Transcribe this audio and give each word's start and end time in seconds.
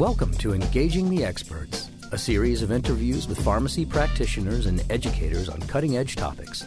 Welcome 0.00 0.32
to 0.38 0.54
Engaging 0.54 1.10
the 1.10 1.26
Experts, 1.26 1.90
a 2.10 2.16
series 2.16 2.62
of 2.62 2.72
interviews 2.72 3.28
with 3.28 3.38
pharmacy 3.44 3.84
practitioners 3.84 4.64
and 4.64 4.82
educators 4.90 5.50
on 5.50 5.60
cutting 5.60 5.98
edge 5.98 6.16
topics. 6.16 6.64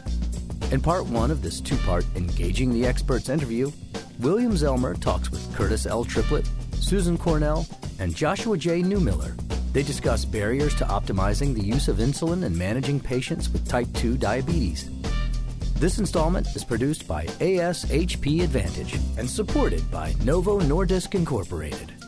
In 0.71 0.79
part 0.79 1.07
one 1.07 1.31
of 1.31 1.41
this 1.41 1.59
two 1.59 1.75
part 1.77 2.05
Engaging 2.15 2.71
the 2.71 2.85
Experts 2.85 3.29
interview, 3.29 3.71
William 4.19 4.51
Zellmer 4.51 5.01
talks 5.01 5.31
with 5.31 5.51
Curtis 5.55 5.87
L. 5.87 6.05
Triplitt, 6.05 6.47
Susan 6.75 7.17
Cornell, 7.17 7.65
and 7.97 8.15
Joshua 8.15 8.55
J. 8.55 8.83
Neumiller. 8.83 9.35
They 9.73 9.81
discuss 9.81 10.25
barriers 10.25 10.75
to 10.75 10.85
optimizing 10.85 11.55
the 11.55 11.65
use 11.65 11.87
of 11.87 11.97
insulin 11.97 12.43
and 12.43 12.55
managing 12.55 12.99
patients 12.99 13.49
with 13.49 13.67
type 13.67 13.87
2 13.95 14.15
diabetes. 14.15 14.91
This 15.77 15.97
installment 15.97 16.45
is 16.55 16.63
produced 16.63 17.07
by 17.07 17.25
ASHP 17.25 18.43
Advantage 18.43 18.93
and 19.17 19.27
supported 19.27 19.89
by 19.89 20.13
Novo 20.23 20.59
Nordisk 20.59 21.15
Incorporated. 21.15 22.02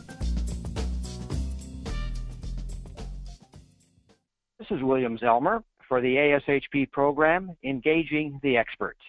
This 4.68 4.78
is 4.78 4.84
William 4.84 5.16
Zellmer 5.18 5.62
for 5.86 6.00
the 6.00 6.16
ASHP 6.16 6.90
program, 6.90 7.56
Engaging 7.62 8.40
the 8.42 8.56
Experts. 8.56 9.02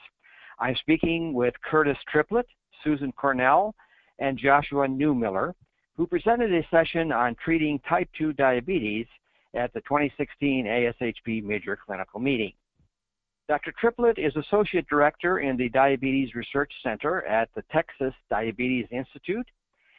I'm 0.59 0.75
speaking 0.75 1.33
with 1.33 1.55
Curtis 1.63 1.97
Triplitt, 2.13 2.43
Susan 2.83 3.11
Cornell, 3.13 3.73
and 4.19 4.37
Joshua 4.37 4.87
Neumiller, 4.87 5.53
who 5.95 6.05
presented 6.05 6.53
a 6.53 6.67
session 6.69 7.11
on 7.11 7.35
treating 7.43 7.79
type 7.89 8.07
2 8.19 8.33
diabetes 8.33 9.07
at 9.55 9.73
the 9.73 9.81
2016 9.81 10.65
ASHP 10.65 11.43
Midyear 11.43 11.77
Clinical 11.83 12.19
Meeting. 12.19 12.53
Dr. 13.47 13.73
Triplitt 13.81 14.19
is 14.19 14.35
Associate 14.35 14.85
Director 14.87 15.39
in 15.39 15.57
the 15.57 15.69
Diabetes 15.69 16.35
Research 16.35 16.71
Center 16.83 17.25
at 17.25 17.49
the 17.55 17.63
Texas 17.71 18.13
Diabetes 18.29 18.85
Institute 18.91 19.47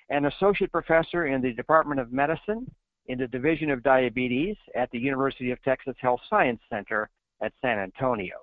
and 0.08 0.26
Associate 0.26 0.70
Professor 0.70 1.26
in 1.26 1.42
the 1.42 1.52
Department 1.52 2.00
of 2.00 2.12
Medicine 2.12 2.70
in 3.08 3.18
the 3.18 3.26
Division 3.26 3.70
of 3.70 3.82
Diabetes 3.82 4.56
at 4.74 4.90
the 4.90 4.98
University 4.98 5.50
of 5.50 5.62
Texas 5.62 5.96
Health 6.00 6.20
Science 6.28 6.60
Center 6.70 7.08
at 7.42 7.52
San 7.60 7.78
Antonio. 7.78 8.36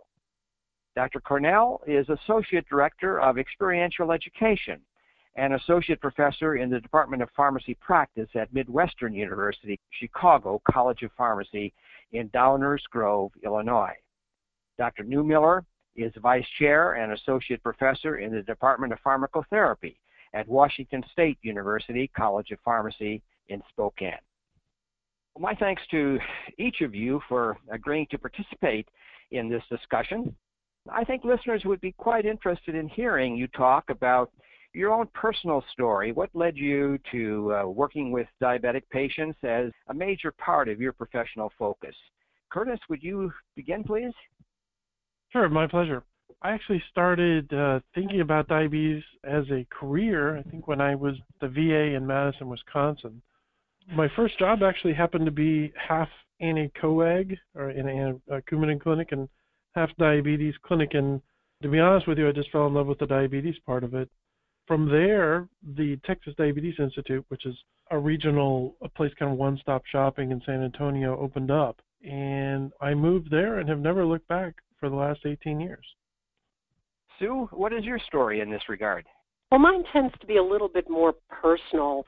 Dr. 0.96 1.20
Cornell 1.20 1.82
is 1.86 2.08
Associate 2.10 2.66
Director 2.68 3.20
of 3.20 3.38
Experiential 3.38 4.12
Education 4.12 4.80
and 5.36 5.54
Associate 5.54 6.00
Professor 6.00 6.56
in 6.56 6.70
the 6.70 6.80
Department 6.80 7.22
of 7.22 7.30
Pharmacy 7.36 7.76
Practice 7.76 8.30
at 8.36 8.54
Midwestern 8.54 9.14
University, 9.14 9.80
Chicago 9.92 10.62
College 10.70 11.04
of 11.04 11.12
Pharmacy 11.18 11.74
in 12.14 12.30
Downers 12.30 12.84
Grove, 12.90 13.32
Illinois. 13.44 13.94
Dr. 14.78 15.04
Neumiller 15.04 15.64
is 15.96 16.14
Vice 16.22 16.48
Chair 16.58 16.94
and 16.94 17.12
Associate 17.12 17.62
Professor 17.62 18.18
in 18.18 18.34
the 18.34 18.42
Department 18.44 18.94
of 18.94 19.00
Pharmacotherapy 19.06 19.98
at 20.34 20.48
Washington 20.48 21.04
State 21.12 21.38
University 21.42 22.10
College 22.16 22.52
of 22.52 22.60
Pharmacy 22.64 23.22
in 23.50 23.62
Spokane. 23.70 24.14
My 25.38 25.54
thanks 25.54 25.82
to 25.92 26.18
each 26.58 26.82
of 26.82 26.96
you 26.96 27.22
for 27.28 27.58
agreeing 27.70 28.08
to 28.12 28.18
participate 28.18 28.88
in 29.32 29.50
this 29.50 29.64
discussion. 29.70 30.34
I 30.90 31.04
think 31.04 31.24
listeners 31.24 31.64
would 31.66 31.82
be 31.82 31.92
quite 31.92 32.26
interested 32.26 32.76
in 32.76 32.88
hearing 32.88 33.36
you 33.36 33.48
talk 33.48 33.90
about 33.90 34.32
your 34.74 34.94
own 34.94 35.08
personal 35.14 35.64
story. 35.72 36.12
What 36.12 36.30
led 36.34 36.56
you 36.56 37.00
to 37.12 37.54
uh, 37.54 37.68
working 37.68 38.12
with 38.12 38.28
diabetic 38.42 38.84
patients 38.92 39.38
as 39.44 39.72
a 39.88 39.94
major 39.94 40.32
part 40.32 40.70
of 40.70 40.80
your 40.80 40.92
professional 40.92 41.52
focus? 41.58 41.96
Curtis, 42.50 42.80
would 42.90 43.02
you 43.02 43.32
begin, 43.56 43.84
please? 43.84 44.14
Sure, 45.32 45.50
my 45.50 45.68
pleasure. 45.68 46.04
I 46.42 46.52
actually 46.52 46.84
started 46.92 47.52
uh, 47.54 47.80
thinking 47.94 48.22
about 48.22 48.48
diabetes 48.48 49.04
as 49.24 49.44
a 49.52 49.66
career, 49.70 50.38
I 50.38 50.44
think, 50.44 50.68
when 50.68 50.82
I 50.82 50.96
was 50.96 51.16
the 51.42 51.48
VA 51.48 51.96
in 51.96 52.06
Madison, 52.06 52.50
Wisconsin. 52.50 53.22
My 53.94 54.08
first 54.16 54.40
job 54.40 54.64
actually 54.64 54.94
happened 54.94 55.26
to 55.26 55.32
be 55.32 55.72
half 55.76 56.10
anti-coag 56.42 57.38
or 57.54 57.72
in 57.72 57.88
a, 57.88 58.36
a 58.36 58.42
Coumadin 58.42 58.82
clinic 58.82 59.12
and 59.12 59.30
half 59.76 59.90
diabetes 59.98 60.56
clinic. 60.64 60.94
And 60.94 61.22
to 61.62 61.70
be 61.70 61.80
honest 61.80 62.08
with 62.08 62.18
you, 62.18 62.28
I 62.28 62.32
just 62.32 62.52
fell 62.52 62.68
in 62.68 62.74
love 62.74 62.88
with 62.88 63.00
the 63.00 63.06
diabetes 63.06 63.56
part 63.66 63.84
of 63.84 63.94
it. 63.94 64.10
From 64.68 64.90
there, 64.90 65.48
the 65.76 65.98
Texas 66.06 66.34
Diabetes 66.38 66.76
Institute, 66.80 67.24
which 67.28 67.46
is 67.46 67.56
a 67.92 68.00
regional, 68.00 68.76
a 68.82 68.90
place 68.90 69.12
kind 69.20 69.32
of 69.32 69.38
one-stop 69.38 69.84
shopping 69.86 70.32
in 70.32 70.42
San 70.44 70.64
Antonio, 70.64 71.20
opened 71.20 71.52
up, 71.52 71.80
and 72.04 72.72
I 72.82 72.96
moved 72.96 73.30
there 73.30 73.60
and 73.60 73.70
have 73.70 73.80
never 73.80 74.06
looked 74.06 74.28
back 74.28 74.56
for 74.80 74.90
the 74.90 74.96
last 74.96 75.20
18 75.24 75.60
years. 75.60 75.86
Sue, 77.20 77.48
what 77.52 77.74
is 77.74 77.84
your 77.84 78.00
story 78.00 78.42
in 78.42 78.50
this 78.50 78.68
regard? 78.68 79.06
Well, 79.52 79.60
mine 79.60 79.84
tends 79.94 80.14
to 80.20 80.26
be 80.26 80.38
a 80.38 80.44
little 80.44 80.68
bit 80.68 80.90
more 80.90 81.14
personal. 81.30 82.06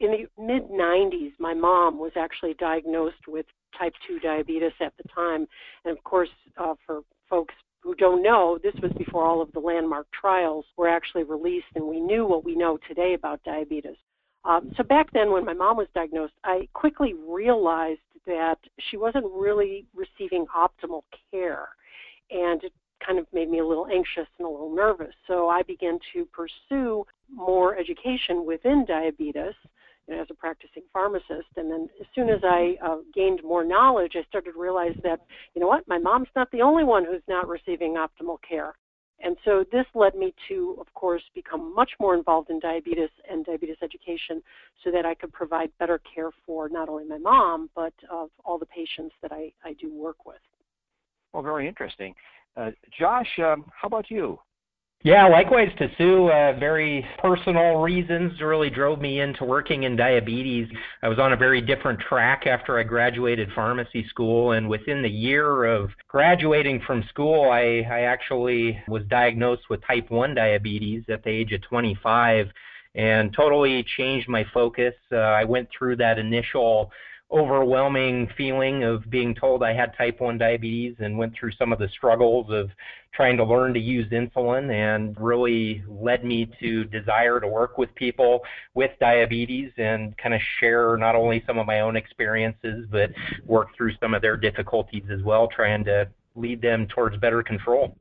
In 0.00 0.12
the 0.12 0.42
mid 0.42 0.68
90s, 0.68 1.32
my 1.38 1.54
mom 1.54 1.98
was 1.98 2.12
actually 2.16 2.54
diagnosed 2.54 3.26
with 3.26 3.46
type 3.76 3.94
2 4.06 4.20
diabetes 4.20 4.72
at 4.80 4.96
the 4.96 5.08
time. 5.12 5.46
And 5.84 5.96
of 5.96 6.02
course, 6.04 6.28
uh, 6.56 6.74
for 6.86 7.00
folks 7.28 7.54
who 7.80 7.94
don't 7.94 8.22
know, 8.22 8.58
this 8.62 8.74
was 8.80 8.92
before 8.92 9.24
all 9.24 9.40
of 9.40 9.50
the 9.52 9.60
landmark 9.60 10.06
trials 10.12 10.64
were 10.76 10.88
actually 10.88 11.24
released 11.24 11.66
and 11.74 11.84
we 11.84 12.00
knew 12.00 12.26
what 12.26 12.44
we 12.44 12.54
know 12.54 12.78
today 12.88 13.14
about 13.14 13.42
diabetes. 13.44 13.96
Um, 14.44 14.72
so 14.76 14.84
back 14.84 15.12
then, 15.12 15.32
when 15.32 15.44
my 15.44 15.52
mom 15.52 15.76
was 15.76 15.88
diagnosed, 15.94 16.34
I 16.44 16.68
quickly 16.74 17.14
realized 17.14 18.00
that 18.26 18.58
she 18.90 18.96
wasn't 18.96 19.26
really 19.32 19.84
receiving 19.94 20.46
optimal 20.56 21.02
care 21.30 21.68
and 22.30 22.62
it 22.62 22.72
kind 23.04 23.18
of 23.18 23.26
made 23.32 23.50
me 23.50 23.58
a 23.58 23.66
little 23.66 23.86
anxious 23.86 24.26
and 24.38 24.46
a 24.46 24.50
little 24.50 24.74
nervous. 24.74 25.14
So 25.26 25.48
I 25.48 25.62
began 25.62 25.98
to 26.12 26.26
pursue 26.26 27.04
more 27.32 27.76
education 27.76 28.44
within 28.46 28.84
diabetes 28.86 29.54
you 30.08 30.16
know, 30.16 30.22
as 30.22 30.28
a 30.30 30.34
practicing 30.34 30.82
pharmacist. 30.92 31.48
And 31.56 31.70
then 31.70 31.88
as 32.00 32.06
soon 32.14 32.30
as 32.30 32.40
I 32.42 32.76
uh, 32.84 32.98
gained 33.14 33.40
more 33.44 33.64
knowledge, 33.64 34.12
I 34.16 34.22
started 34.28 34.52
to 34.52 34.58
realize 34.58 34.96
that, 35.02 35.20
you 35.54 35.60
know 35.60 35.68
what, 35.68 35.86
my 35.86 35.98
mom's 35.98 36.28
not 36.34 36.50
the 36.50 36.62
only 36.62 36.84
one 36.84 37.04
who's 37.04 37.22
not 37.28 37.48
receiving 37.48 37.94
optimal 37.94 38.38
care. 38.48 38.74
And 39.20 39.36
so 39.44 39.64
this 39.72 39.84
led 39.94 40.14
me 40.14 40.32
to, 40.48 40.76
of 40.80 40.92
course, 40.94 41.22
become 41.34 41.74
much 41.74 41.90
more 41.98 42.14
involved 42.14 42.50
in 42.50 42.60
diabetes 42.60 43.10
and 43.28 43.44
diabetes 43.44 43.76
education 43.82 44.40
so 44.84 44.92
that 44.92 45.04
I 45.04 45.14
could 45.14 45.32
provide 45.32 45.70
better 45.80 46.00
care 46.14 46.30
for 46.46 46.68
not 46.68 46.88
only 46.88 47.04
my 47.04 47.18
mom, 47.18 47.68
but 47.74 47.92
of 48.10 48.30
all 48.44 48.58
the 48.58 48.66
patients 48.66 49.14
that 49.22 49.32
I, 49.32 49.52
I 49.64 49.72
do 49.72 49.92
work 49.92 50.24
with. 50.24 50.36
Well, 51.32 51.42
very 51.42 51.66
interesting. 51.66 52.14
Uh, 52.56 52.70
Josh, 52.96 53.26
um, 53.38 53.64
how 53.74 53.86
about 53.86 54.08
you? 54.08 54.38
Yeah, 55.04 55.28
likewise 55.28 55.70
to 55.78 55.88
Sue. 55.96 56.28
Uh, 56.28 56.58
very 56.58 57.06
personal 57.18 57.76
reasons 57.76 58.40
really 58.40 58.68
drove 58.68 59.00
me 59.00 59.20
into 59.20 59.44
working 59.44 59.84
in 59.84 59.94
diabetes. 59.94 60.68
I 61.04 61.08
was 61.08 61.20
on 61.20 61.32
a 61.32 61.36
very 61.36 61.60
different 61.60 62.00
track 62.00 62.48
after 62.48 62.80
I 62.80 62.82
graduated 62.82 63.48
pharmacy 63.54 64.04
school, 64.08 64.52
and 64.52 64.68
within 64.68 65.00
the 65.00 65.08
year 65.08 65.66
of 65.66 65.90
graduating 66.08 66.82
from 66.84 67.04
school, 67.10 67.48
I, 67.48 67.86
I 67.88 68.00
actually 68.02 68.82
was 68.88 69.04
diagnosed 69.04 69.70
with 69.70 69.86
type 69.86 70.10
1 70.10 70.34
diabetes 70.34 71.04
at 71.08 71.22
the 71.22 71.30
age 71.30 71.52
of 71.52 71.62
25 71.62 72.48
and 72.96 73.32
totally 73.32 73.86
changed 73.96 74.28
my 74.28 74.44
focus. 74.52 74.94
Uh, 75.12 75.18
I 75.18 75.44
went 75.44 75.68
through 75.70 75.96
that 75.96 76.18
initial 76.18 76.90
overwhelming 77.30 78.26
feeling 78.38 78.84
of 78.84 79.08
being 79.10 79.34
told 79.34 79.62
I 79.62 79.74
had 79.74 79.94
type 79.96 80.20
1 80.20 80.38
diabetes 80.38 80.96
and 80.98 81.18
went 81.18 81.34
through 81.34 81.52
some 81.52 81.72
of 81.72 81.78
the 81.78 81.88
struggles 81.88 82.46
of 82.50 82.70
trying 83.12 83.36
to 83.36 83.44
learn 83.44 83.74
to 83.74 83.80
use 83.80 84.10
insulin 84.10 84.72
and 84.72 85.14
really 85.20 85.82
led 85.86 86.24
me 86.24 86.50
to 86.60 86.84
desire 86.84 87.38
to 87.38 87.46
work 87.46 87.76
with 87.76 87.94
people 87.94 88.42
with 88.74 88.92
diabetes 88.98 89.72
and 89.76 90.16
kind 90.16 90.34
of 90.34 90.40
share 90.58 90.96
not 90.96 91.14
only 91.14 91.42
some 91.46 91.58
of 91.58 91.66
my 91.66 91.80
own 91.80 91.96
experiences 91.96 92.86
but 92.90 93.10
work 93.44 93.68
through 93.76 93.92
some 94.00 94.14
of 94.14 94.22
their 94.22 94.36
difficulties 94.36 95.04
as 95.10 95.22
well 95.22 95.48
trying 95.48 95.84
to 95.84 96.08
lead 96.34 96.62
them 96.62 96.86
towards 96.86 97.16
better 97.18 97.42
control. 97.42 97.94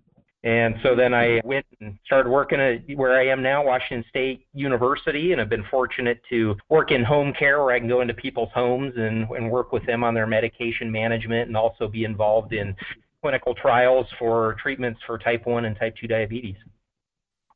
And 0.44 0.76
so 0.84 0.96
then 0.96 1.14
I 1.14 1.42
went 1.44 1.66
and 1.82 1.98
started 2.06 2.30
working 2.30 2.60
at 2.60 2.84
where 2.96 3.20
I 3.20 3.28
am 3.28 3.42
now, 3.42 3.66
Washington 3.66 4.06
State 4.10 4.46
University, 4.54 5.32
and 5.32 5.42
I've 5.42 5.50
been 5.50 5.66
fortunate 5.70 6.22
to 6.30 6.56
work 6.70 6.92
in 6.92 7.04
home 7.04 7.34
care 7.38 7.64
where 7.64 7.74
I 7.74 7.80
can 7.80 7.88
go 7.88 8.02
into 8.02 8.14
people's 8.14 8.52
homes 8.54 8.94
and, 8.96 9.28
and 9.32 9.50
work 9.50 9.72
with 9.72 9.86
them 9.86 10.04
on 10.04 10.14
their 10.14 10.28
medication 10.28 10.92
management 10.92 11.48
and 11.48 11.58
also 11.58 11.88
be 11.88 12.04
involved 12.04 12.54
in 12.54 12.76
clinical 13.22 13.56
trials 13.56 14.06
for 14.20 14.56
treatments 14.62 15.00
for 15.08 15.18
type 15.18 15.48
1 15.48 15.66
and 15.66 15.76
type 15.78 15.96
2 16.00 16.08
diabetes. 16.08 16.56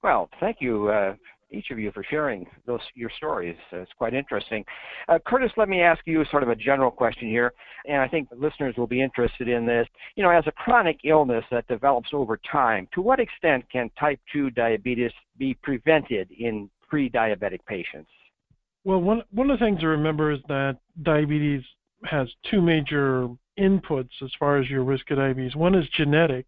Well, 0.02 0.30
thank 0.40 0.58
you, 0.60 0.88
uh, 0.88 1.16
each 1.52 1.72
of 1.72 1.80
you 1.80 1.92
for 1.92 2.04
sharing 2.04 2.46
those 2.66 2.80
your 2.96 3.12
stories. 3.18 3.56
It's 3.72 3.92
quite 3.98 4.14
interesting. 4.14 4.64
Uh, 5.10 5.20
Curtis, 5.26 5.52
let 5.58 5.70
me 5.70 5.82
ask 5.82 6.02
you 6.06 6.24
sort 6.32 6.44
of 6.44 6.50
a 6.50 6.56
general 6.56 6.92
question 6.92 7.28
here, 7.28 7.54
and 7.88 7.98
I 8.02 8.08
think 8.08 8.30
listeners 8.36 8.76
will 8.78 8.88
be 8.88 9.02
interested 9.02 9.48
in 9.48 9.66
this. 9.66 9.88
You 10.16 10.24
know, 10.24 10.30
as 10.30 10.46
a 10.48 10.52
chronic 10.52 11.00
illness 11.04 11.44
that 11.52 11.68
develops 11.68 12.10
over 12.14 12.40
time, 12.50 12.88
to 12.94 13.02
what 13.02 13.20
extent 13.20 13.66
can 13.72 13.90
type 14.00 14.20
2 14.34 14.52
diabetes 14.52 15.12
be 15.38 15.54
prevented 15.62 16.30
in 16.32 16.70
pre-diabetic 16.90 17.60
patients? 17.66 18.10
Well, 18.84 19.02
one 19.02 19.24
one 19.32 19.50
of 19.50 19.60
the 19.60 19.66
things 19.66 19.80
to 19.82 19.88
remember 19.88 20.32
is 20.32 20.40
that 20.48 20.78
diabetes 21.04 21.64
has 22.04 22.28
two 22.50 22.62
major 22.62 23.30
inputs 23.60 24.10
as 24.24 24.32
far 24.40 24.58
as 24.58 24.70
your 24.70 24.84
risk 24.84 25.12
of 25.12 25.18
diabetes. 25.18 25.56
One 25.56 25.76
is 25.76 25.88
genetic, 25.96 26.48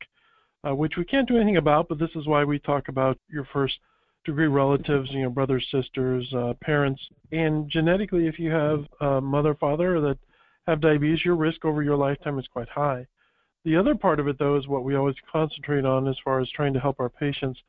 uh, 0.67 0.75
which 0.75 0.97
we 0.97 1.05
can't 1.05 1.27
do 1.27 1.35
anything 1.35 1.57
about, 1.57 1.87
but 1.87 1.99
this 1.99 2.09
is 2.15 2.27
why 2.27 2.43
we 2.43 2.59
talk 2.59 2.87
about 2.87 3.17
your 3.29 3.47
first 3.53 3.75
degree 4.25 4.47
relatives, 4.47 5.09
you 5.11 5.23
know, 5.23 5.29
brothers, 5.29 5.65
sisters, 5.71 6.31
uh, 6.33 6.53
parents, 6.61 7.01
and 7.31 7.69
genetically, 7.69 8.27
if 8.27 8.39
you 8.39 8.51
have 8.51 8.85
a 9.01 9.21
mother, 9.21 9.55
father 9.55 9.99
that 10.01 10.17
have 10.67 10.81
diabetes, 10.81 11.25
your 11.25 11.35
risk 11.35 11.65
over 11.65 11.83
your 11.83 11.97
lifetime 11.97 12.39
is 12.39 12.47
quite 12.47 12.69
high. 12.69 13.05
The 13.65 13.75
other 13.75 13.95
part 13.95 14.19
of 14.19 14.27
it, 14.27 14.37
though, 14.39 14.57
is 14.57 14.67
what 14.67 14.83
we 14.83 14.95
always 14.95 15.15
concentrate 15.31 15.85
on 15.85 16.07
as 16.07 16.17
far 16.23 16.39
as 16.39 16.49
trying 16.49 16.73
to 16.73 16.79
help 16.79 16.99
our 16.99 17.09
patients, 17.09 17.59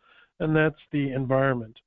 and 0.41 0.55
that's 0.55 0.81
the 0.93 1.13
environment. 1.13 1.79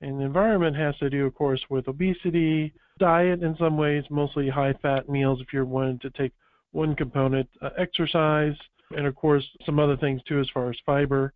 And 0.00 0.20
the 0.20 0.24
environment 0.24 0.76
has 0.76 0.96
to 0.98 1.08
do, 1.08 1.26
of 1.26 1.34
course, 1.34 1.62
with 1.70 1.88
obesity, 1.88 2.74
diet 2.98 3.42
in 3.42 3.56
some 3.56 3.76
ways, 3.76 4.04
mostly 4.10 4.48
high 4.48 4.74
fat 4.82 5.08
meals 5.08 5.40
if 5.40 5.52
you're 5.52 5.64
wanting 5.64 5.98
to 6.00 6.10
take 6.10 6.32
one 6.72 6.94
component, 6.94 7.48
uh, 7.62 7.70
exercise, 7.78 8.56
and 8.96 9.06
of 9.06 9.14
course, 9.14 9.44
some 9.64 9.78
other 9.78 9.96
things 9.96 10.22
too 10.24 10.40
as 10.40 10.48
far 10.52 10.70
as 10.70 10.76
fiber. 10.84 11.32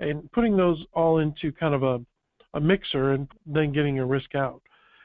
And 0.00 0.30
putting 0.32 0.56
those 0.56 0.82
all 0.92 1.18
into 1.18 1.52
kind 1.52 1.74
of 1.74 1.82
a, 1.82 2.00
a 2.54 2.60
mixer 2.60 3.12
and 3.12 3.28
then 3.46 3.72
getting 3.72 3.98
a 3.98 4.06
risk 4.06 4.34
out. 4.34 4.62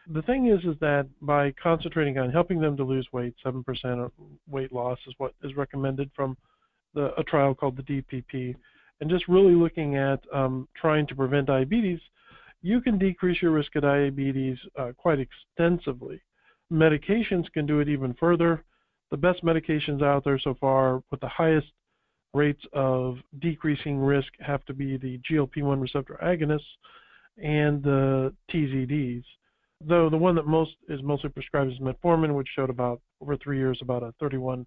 The 0.08 0.22
thing 0.22 0.48
is, 0.48 0.64
is 0.66 0.80
that 0.82 1.08
by 1.22 1.52
concentrating 1.62 2.18
on 2.20 2.32
helping 2.32 2.60
them 2.60 2.78
to 2.78 2.84
lose 2.84 3.08
weight, 3.12 3.34
7% 3.44 3.64
of 4.06 4.12
weight 4.48 4.72
loss 4.72 5.00
is 5.08 5.16
what 5.18 5.34
is 5.44 5.56
recommended 5.56 6.12
from 6.16 6.38
the, 6.94 7.14
a 7.20 7.24
trial 7.24 7.56
called 7.56 7.78
the 7.78 7.84
DPP, 7.84 8.56
and 9.02 9.10
just 9.10 9.28
really 9.28 9.56
looking 9.56 9.96
at 9.96 10.20
um, 10.34 10.68
trying 10.76 11.08
to 11.08 11.16
prevent 11.16 11.48
diabetes, 11.48 12.00
you 12.62 12.82
can 12.82 12.98
decrease 12.98 13.42
your 13.42 13.52
risk 13.52 13.76
of 13.76 13.82
diabetes 13.82 14.58
uh, 14.78 14.92
quite 14.98 15.20
extensively. 15.20 16.22
Medications 16.72 17.52
can 17.54 17.66
do 17.66 17.80
it 17.80 17.90
even 17.90 18.14
further. 18.20 18.64
The 19.12 19.18
best 19.18 19.44
medications 19.44 20.02
out 20.02 20.24
there 20.24 20.40
so 20.40 20.56
far 20.60 21.04
with 21.12 21.20
the 21.20 21.28
highest 21.28 21.68
rates 22.34 22.64
of 22.74 23.18
decreasing 23.40 24.00
risk 24.00 24.32
have 24.40 24.66
to 24.66 24.74
be 24.74 24.98
the 24.98 25.20
GLP-1 25.30 25.82
receptor 25.82 26.20
agonists 26.24 26.62
and 27.38 27.84
the 27.84 28.34
TZDs. 28.52 29.24
Though 29.82 30.10
the 30.10 30.18
one 30.18 30.36
that 30.36 30.48
most 30.48 30.72
is 30.88 31.02
mostly 31.04 31.30
prescribed 31.30 31.72
is 31.72 31.80
metformin, 31.80 32.34
which 32.36 32.48
showed 32.56 32.70
about 32.70 33.02
over 33.22 33.36
three 33.38 33.58
years 33.58 33.80
about 33.82 34.04
a 34.04 34.14
31% 34.24 34.66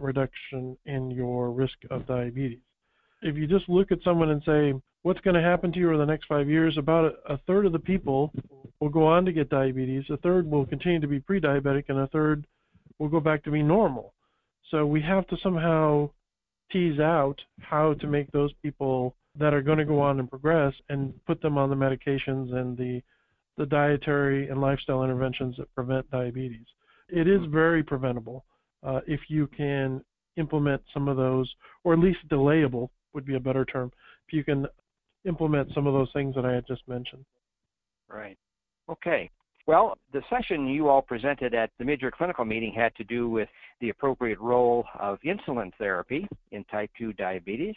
reduction 0.00 0.76
in 0.84 1.10
your 1.10 1.50
risk 1.50 1.76
of 1.90 2.06
diabetes. 2.06 2.58
If 3.22 3.36
you 3.36 3.46
just 3.46 3.68
look 3.68 3.92
at 3.92 4.02
someone 4.04 4.30
and 4.30 4.42
say, 4.44 4.74
what's 5.02 5.20
going 5.20 5.34
to 5.34 5.42
happen 5.42 5.72
to 5.72 5.78
you 5.78 5.88
over 5.88 5.98
the 5.98 6.04
next 6.04 6.26
five 6.26 6.48
years, 6.48 6.76
about 6.76 7.12
a, 7.28 7.34
a 7.34 7.38
third 7.46 7.64
of 7.64 7.72
the 7.72 7.78
people 7.78 8.32
will 8.80 8.88
go 8.88 9.06
on 9.06 9.24
to 9.24 9.32
get 9.32 9.48
diabetes, 9.48 10.04
a 10.10 10.16
third 10.18 10.50
will 10.50 10.66
continue 10.66 11.00
to 11.00 11.06
be 11.06 11.20
pre-diabetic, 11.20 11.84
and 11.88 11.98
a 11.98 12.08
third 12.08 12.46
will 12.98 13.08
go 13.08 13.20
back 13.20 13.42
to 13.44 13.50
be 13.50 13.62
normal. 13.62 14.12
So 14.70 14.84
we 14.84 15.00
have 15.02 15.26
to 15.28 15.36
somehow 15.42 16.10
tease 16.72 16.98
out 16.98 17.40
how 17.60 17.94
to 17.94 18.06
make 18.06 18.30
those 18.32 18.52
people 18.62 19.14
that 19.38 19.54
are 19.54 19.62
going 19.62 19.78
to 19.78 19.84
go 19.84 20.00
on 20.00 20.18
and 20.18 20.30
progress 20.30 20.72
and 20.88 21.12
put 21.26 21.40
them 21.40 21.58
on 21.58 21.70
the 21.70 21.76
medications 21.76 22.54
and 22.54 22.76
the 22.76 23.02
the 23.58 23.66
dietary 23.66 24.48
and 24.48 24.60
lifestyle 24.60 25.02
interventions 25.02 25.56
that 25.56 25.74
prevent 25.74 26.10
diabetes. 26.10 26.66
It 27.08 27.26
is 27.26 27.40
very 27.48 27.82
preventable 27.82 28.44
uh, 28.82 29.00
if 29.06 29.20
you 29.28 29.46
can 29.46 30.02
implement 30.36 30.82
some 30.92 31.08
of 31.08 31.16
those, 31.16 31.50
or 31.82 31.94
at 31.94 31.98
least 31.98 32.18
delayable 32.28 32.90
would 33.14 33.24
be 33.24 33.36
a 33.36 33.40
better 33.40 33.64
term. 33.64 33.90
If 34.28 34.34
you 34.34 34.44
can 34.44 34.66
implement 35.24 35.72
some 35.74 35.86
of 35.86 35.94
those 35.94 36.10
things 36.12 36.34
that 36.34 36.44
I 36.44 36.52
had 36.52 36.66
just 36.66 36.86
mentioned. 36.86 37.24
Right. 38.08 38.36
Okay. 38.90 39.30
Well, 39.66 39.98
the 40.12 40.22
session 40.30 40.68
you 40.68 40.88
all 40.88 41.02
presented 41.02 41.52
at 41.52 41.70
the 41.78 41.84
mid-year 41.84 42.12
clinical 42.12 42.44
meeting 42.44 42.72
had 42.72 42.94
to 42.96 43.04
do 43.04 43.28
with 43.28 43.48
the 43.80 43.88
appropriate 43.88 44.38
role 44.38 44.84
of 45.00 45.18
insulin 45.22 45.72
therapy 45.76 46.28
in 46.52 46.62
type 46.64 46.90
2 46.98 47.14
diabetes. 47.14 47.74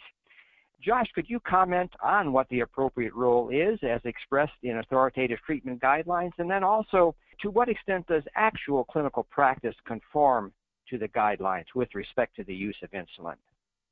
Josh, 0.82 1.06
could 1.14 1.28
you 1.28 1.40
comment 1.40 1.92
on 2.02 2.32
what 2.32 2.48
the 2.48 2.60
appropriate 2.60 3.14
role 3.14 3.50
is 3.50 3.78
as 3.82 4.00
expressed 4.04 4.52
in 4.62 4.78
authoritative 4.78 5.38
treatment 5.44 5.80
guidelines? 5.80 6.32
And 6.38 6.50
then 6.50 6.64
also, 6.64 7.14
to 7.42 7.50
what 7.50 7.68
extent 7.68 8.06
does 8.06 8.22
actual 8.34 8.84
clinical 8.84 9.24
practice 9.24 9.74
conform 9.86 10.52
to 10.88 10.96
the 10.96 11.08
guidelines 11.08 11.66
with 11.74 11.94
respect 11.94 12.34
to 12.36 12.44
the 12.44 12.54
use 12.54 12.76
of 12.82 12.90
insulin? 12.92 13.36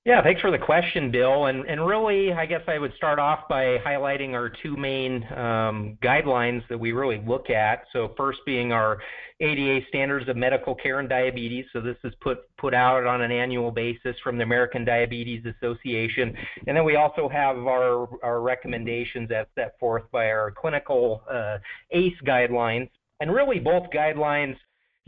Yeah, 0.09 0.23
thanks 0.23 0.41
for 0.41 0.51
the 0.51 0.57
question, 0.57 1.11
Bill. 1.11 1.45
And, 1.45 1.67
and 1.67 1.87
really, 1.87 2.33
I 2.33 2.47
guess 2.47 2.63
I 2.67 2.79
would 2.79 2.95
start 2.97 3.19
off 3.19 3.41
by 3.47 3.77
highlighting 3.87 4.33
our 4.33 4.51
two 4.63 4.75
main 4.75 5.23
um, 5.37 5.99
guidelines 6.03 6.67
that 6.71 6.81
we 6.81 6.93
really 6.93 7.23
look 7.27 7.51
at. 7.51 7.83
So, 7.93 8.15
first 8.17 8.39
being 8.47 8.73
our 8.73 8.97
ADA 9.41 9.85
Standards 9.89 10.27
of 10.31 10.39
Medical 10.39 10.75
Care 10.75 11.01
and 11.01 11.11
Diabetes. 11.11 11.67
So, 11.75 11.83
this 11.83 11.99
is 12.05 12.15
put, 12.23 12.39
put 12.57 12.73
out 12.73 13.05
on 13.05 13.21
an 13.21 13.31
annual 13.31 13.71
basis 13.71 14.17
from 14.25 14.39
the 14.39 14.45
American 14.45 14.83
Diabetes 14.83 15.45
Association. 15.45 16.35
And 16.67 16.75
then 16.75 16.87
we 16.87 16.97
also 16.97 17.29
have 17.29 17.59
our, 17.59 18.09
our 18.23 18.41
recommendations 18.41 19.31
as 19.31 19.45
set 19.57 19.79
forth 19.79 20.05
by 20.11 20.31
our 20.31 20.51
clinical 20.51 21.23
uh, 21.31 21.59
ACE 21.91 22.17
guidelines. 22.27 22.89
And 23.21 23.31
really, 23.31 23.59
both 23.59 23.91
guidelines 23.95 24.57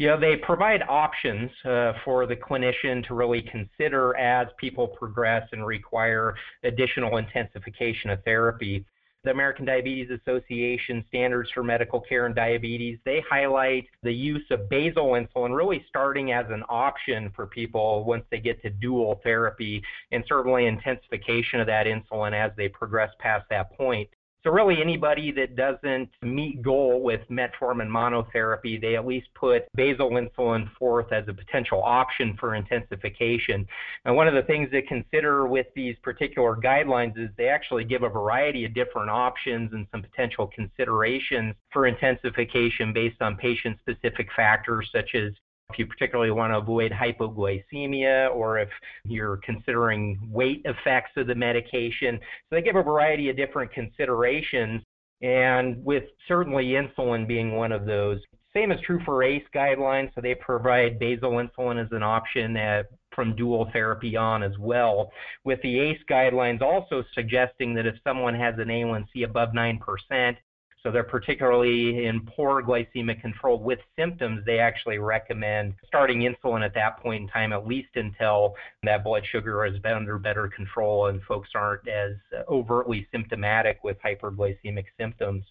you 0.01 0.07
know, 0.07 0.19
they 0.19 0.35
provide 0.35 0.83
options 0.89 1.51
uh, 1.67 1.93
for 2.07 2.25
the 2.25 2.35
clinician 2.35 3.07
to 3.07 3.13
really 3.13 3.43
consider 3.43 4.17
as 4.17 4.49
people 4.57 4.89
progress 4.89 5.47
and 5.53 5.67
require 5.67 6.35
additional 6.65 7.19
intensification 7.19 8.09
of 8.09 8.25
therapy. 8.25 8.87
The 9.25 9.31
American 9.31 9.67
Diabetes 9.67 10.09
Association 10.09 11.05
Standards 11.09 11.51
for 11.53 11.63
Medical 11.63 12.01
Care 12.01 12.25
and 12.25 12.35
Diabetes, 12.35 12.99
they 13.05 13.23
highlight 13.29 13.89
the 14.03 14.11
use 14.11 14.47
of 14.51 14.71
basal 14.71 15.09
insulin 15.09 15.55
really 15.55 15.85
starting 15.87 16.33
as 16.33 16.47
an 16.49 16.65
option 16.71 17.31
for 17.37 17.47
people 17.47 18.05
once 18.05 18.25
they 18.31 18.41
get 18.41 18.63
to 18.63 18.71
dual 18.71 19.21
therapy 19.23 19.83
and 20.13 20.25
certainly 20.27 20.65
intensification 20.65 21.61
of 21.61 21.67
that 21.67 21.85
insulin 21.85 22.33
as 22.33 22.53
they 22.57 22.71
progress 22.71 23.11
past 23.19 23.45
that 23.51 23.77
point. 23.77 24.09
So 24.43 24.51
really 24.51 24.81
anybody 24.81 25.33
that 25.33 25.55
doesn't 25.55 26.09
meet 26.23 26.63
goal 26.63 27.03
with 27.03 27.21
metformin 27.31 27.89
monotherapy, 27.89 28.81
they 28.81 28.97
at 28.97 29.07
least 29.07 29.29
put 29.35 29.65
basal 29.75 30.11
insulin 30.13 30.73
forth 30.79 31.13
as 31.13 31.25
a 31.29 31.35
potential 31.35 31.83
option 31.83 32.37
for 32.41 32.55
intensification. 32.55 33.67
And 34.07 34.17
one 34.17 34.29
of 34.29 34.35
the 34.35 34.43
things 34.43 34.71
to 34.71 34.81
consider 34.83 35.47
with 35.47 35.67
these 35.75 35.97
particular 36.03 36.57
guidelines 36.57 37.19
is 37.19 37.29
they 37.37 37.49
actually 37.49 37.85
give 37.85 38.03
a 38.03 38.09
variety 38.09 38.65
of 38.65 38.73
different 38.73 39.11
options 39.11 39.75
and 39.75 39.87
some 39.93 40.01
potential 40.03 40.47
considerations 40.47 41.55
for 41.71 41.87
intensification 41.87 42.95
based 42.95 43.21
on 43.21 43.37
patient 43.37 43.79
specific 43.81 44.29
factors 44.35 44.89
such 44.91 45.15
as 45.15 45.33
if 45.73 45.79
you 45.79 45.87
particularly 45.87 46.31
want 46.31 46.53
to 46.53 46.59
avoid 46.59 46.93
hypoglycemia 46.93 48.35
or 48.35 48.59
if 48.59 48.69
you're 49.05 49.39
considering 49.39 50.19
weight 50.31 50.63
effects 50.65 51.13
of 51.17 51.27
the 51.27 51.35
medication. 51.35 52.19
So 52.49 52.57
they 52.57 52.63
give 52.63 52.77
a 52.77 52.83
variety 52.83 53.29
of 53.31 53.37
different 53.37 53.73
considerations, 53.73 54.83
and 55.23 55.85
with 55.85 56.05
certainly 56.27 56.69
insulin 56.69 57.27
being 57.27 57.55
one 57.55 57.73
of 57.73 57.85
those. 57.85 58.21
Same 58.55 58.73
is 58.73 58.81
true 58.81 59.01
for 59.05 59.23
ACE 59.23 59.45
guidelines, 59.55 60.13
so 60.15 60.21
they 60.21 60.35
provide 60.35 60.99
basal 60.99 61.33
insulin 61.33 61.81
as 61.83 61.93
an 61.93 62.03
option 62.03 62.57
at, 62.57 62.87
from 63.15 63.37
dual 63.37 63.71
therapy 63.73 64.17
on 64.17 64.43
as 64.43 64.59
well. 64.59 65.13
With 65.45 65.63
the 65.63 65.79
ACE 65.79 66.01
guidelines 66.11 66.61
also 66.61 67.05
suggesting 67.15 67.75
that 67.75 67.87
if 67.87 67.95
someone 68.03 68.35
has 68.35 68.55
an 68.59 68.69
A1C 68.69 69.25
above 69.25 69.51
9%, 69.51 70.37
so 70.83 70.91
they're 70.91 71.03
particularly 71.03 72.07
in 72.07 72.21
poor 72.25 72.63
glycemic 72.63 73.21
control 73.21 73.63
with 73.63 73.79
symptoms. 73.99 74.45
They 74.47 74.59
actually 74.59 74.99
recommend 74.99 75.75
starting 75.87 76.21
insulin 76.21 76.65
at 76.65 76.75
that 76.75 76.99
point 77.01 77.23
in 77.23 77.29
time, 77.29 77.53
at 77.53 77.67
least 77.67 77.91
until 77.97 78.55
that 78.83 79.05
blood 79.05 79.25
sugar 79.31 79.65
is 79.67 79.77
under 79.85 80.19
better 80.19 80.49
control 80.49 81.09
and 81.09 81.23
folks 81.25 81.51
aren't 81.55 81.87
as 81.89 82.13
overtly 82.49 83.07
symptomatic 83.13 83.85
with 83.85 83.99
hyperglycemic 84.05 84.87
symptoms. 84.99 85.45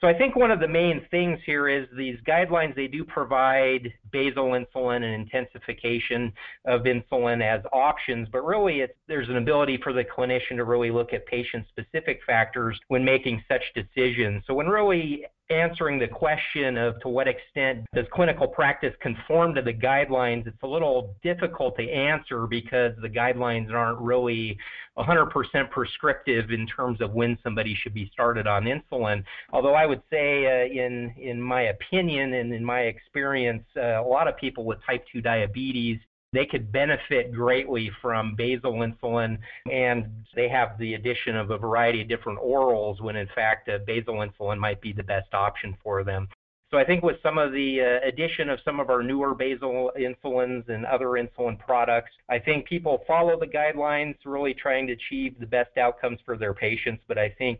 So 0.00 0.08
I 0.08 0.14
think 0.14 0.34
one 0.34 0.50
of 0.50 0.60
the 0.60 0.68
main 0.68 1.06
things 1.10 1.38
here 1.44 1.68
is 1.68 1.86
these 1.94 2.16
guidelines, 2.26 2.74
they 2.74 2.86
do 2.86 3.04
provide 3.04 3.92
basal 4.10 4.52
insulin 4.52 5.04
and 5.04 5.14
intensification 5.14 6.32
of 6.64 6.82
insulin 6.82 7.42
as 7.42 7.62
options, 7.70 8.26
but 8.32 8.42
really 8.42 8.86
there's 9.08 9.28
an 9.28 9.36
ability 9.36 9.78
for 9.82 9.92
the 9.92 10.02
clinician 10.02 10.56
to 10.56 10.64
really 10.64 10.90
look 10.90 11.12
at 11.12 11.26
patient-specific 11.26 12.20
factors 12.26 12.80
when 12.88 13.04
making 13.04 13.44
such 13.46 13.62
decisions. 13.74 14.42
So 14.46 14.54
when 14.54 14.68
really 14.68 15.26
answering 15.50 15.98
the 15.98 16.06
question 16.06 16.78
of 16.78 17.00
to 17.00 17.08
what 17.08 17.26
extent 17.26 17.84
does 17.94 18.06
clinical 18.12 18.46
practice 18.46 18.94
conform 19.00 19.54
to 19.54 19.62
the 19.62 19.72
guidelines, 19.72 20.46
it's 20.46 20.62
a 20.62 20.66
little 20.66 21.14
difficult 21.22 21.76
to 21.76 21.90
answer 21.90 22.46
because 22.46 22.92
the 23.02 23.08
guidelines 23.08 23.72
aren't 23.72 23.98
really 24.00 24.56
100% 24.96 25.70
prescriptive 25.70 26.50
in 26.50 26.66
terms 26.66 27.00
of 27.00 27.12
when 27.12 27.36
somebody 27.42 27.74
should 27.74 27.94
be 27.94 28.08
started 28.12 28.46
on 28.46 28.64
insulin. 28.64 29.24
Although 29.52 29.74
I 29.74 29.86
would 29.86 30.02
say, 30.10 30.46
uh, 30.46 30.72
in 30.72 31.14
in 31.18 31.40
my 31.40 31.62
opinion 31.62 32.34
and 32.34 32.52
in 32.52 32.64
my 32.64 32.80
experience, 32.82 33.64
uh, 33.76 34.00
a 34.00 34.06
lot 34.06 34.28
of 34.28 34.36
people 34.36 34.64
with 34.64 34.78
type 34.86 35.04
2 35.12 35.20
diabetes 35.20 35.98
they 36.32 36.46
could 36.46 36.70
benefit 36.70 37.32
greatly 37.32 37.90
from 38.00 38.34
basal 38.36 38.74
insulin, 38.74 39.38
and 39.70 40.06
they 40.34 40.48
have 40.48 40.78
the 40.78 40.94
addition 40.94 41.36
of 41.36 41.50
a 41.50 41.58
variety 41.58 42.02
of 42.02 42.08
different 42.08 42.38
orals 42.40 43.00
when 43.00 43.16
in 43.16 43.28
fact 43.34 43.68
basal 43.86 44.16
insulin 44.16 44.58
might 44.58 44.80
be 44.80 44.92
the 44.92 45.02
best 45.02 45.34
option 45.34 45.76
for 45.82 46.04
them. 46.04 46.28
So 46.70 46.78
I 46.78 46.84
think 46.84 47.02
with 47.02 47.16
some 47.20 47.36
of 47.36 47.50
the 47.50 47.80
uh, 47.80 48.06
addition 48.06 48.48
of 48.48 48.60
some 48.64 48.78
of 48.78 48.90
our 48.90 49.02
newer 49.02 49.34
basal 49.34 49.90
insulins 49.98 50.68
and 50.68 50.86
other 50.86 51.06
insulin 51.06 51.58
products, 51.58 52.12
I 52.28 52.38
think 52.38 52.64
people 52.64 53.02
follow 53.08 53.38
the 53.38 53.46
guidelines, 53.46 54.14
really 54.24 54.54
trying 54.54 54.86
to 54.86 54.92
achieve 54.92 55.34
the 55.40 55.46
best 55.46 55.76
outcomes 55.78 56.20
for 56.24 56.36
their 56.36 56.54
patients. 56.54 57.02
But 57.08 57.18
I 57.18 57.30
think 57.30 57.58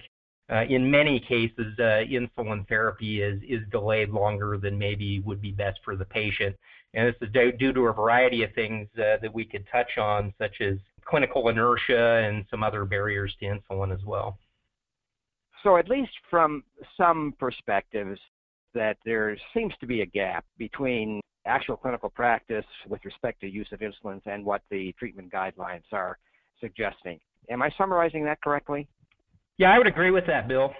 uh, 0.50 0.64
in 0.68 0.90
many 0.90 1.20
cases, 1.20 1.78
uh, 1.78 2.02
insulin 2.10 2.66
therapy 2.68 3.22
is, 3.22 3.40
is 3.48 3.60
delayed 3.70 4.10
longer 4.10 4.58
than 4.58 4.76
maybe 4.76 5.20
would 5.20 5.40
be 5.40 5.52
best 5.52 5.78
for 5.84 5.94
the 5.94 6.04
patient. 6.04 6.56
And 6.92 7.06
this 7.06 7.14
is 7.22 7.32
due 7.58 7.72
to 7.72 7.80
a 7.86 7.92
variety 7.92 8.42
of 8.42 8.52
things 8.54 8.88
uh, 8.96 9.18
that 9.22 9.32
we 9.32 9.44
could 9.44 9.64
touch 9.70 9.96
on, 9.96 10.34
such 10.38 10.60
as 10.60 10.78
clinical 11.04 11.48
inertia 11.48 12.22
and 12.24 12.44
some 12.50 12.64
other 12.64 12.84
barriers 12.84 13.34
to 13.40 13.46
insulin 13.46 13.94
as 13.94 14.04
well. 14.04 14.38
So, 15.62 15.76
at 15.76 15.88
least 15.88 16.12
from 16.28 16.64
some 16.96 17.34
perspectives, 17.38 18.18
that 18.74 18.96
there 19.04 19.36
seems 19.54 19.74
to 19.80 19.86
be 19.86 20.00
a 20.00 20.06
gap 20.06 20.44
between 20.58 21.20
actual 21.46 21.76
clinical 21.76 22.10
practice 22.10 22.64
with 22.88 23.04
respect 23.04 23.40
to 23.40 23.48
use 23.48 23.68
of 23.72 23.80
insulins 23.80 24.22
and 24.26 24.44
what 24.44 24.62
the 24.70 24.92
treatment 24.98 25.32
guidelines 25.32 25.82
are 25.92 26.18
suggesting. 26.60 27.18
Am 27.50 27.62
I 27.62 27.70
summarizing 27.76 28.24
that 28.24 28.42
correctly? 28.42 28.88
Yeah, 29.60 29.74
I 29.74 29.76
would 29.76 29.86
agree 29.86 30.10
with 30.10 30.26
that, 30.26 30.48
Bill. 30.48 30.72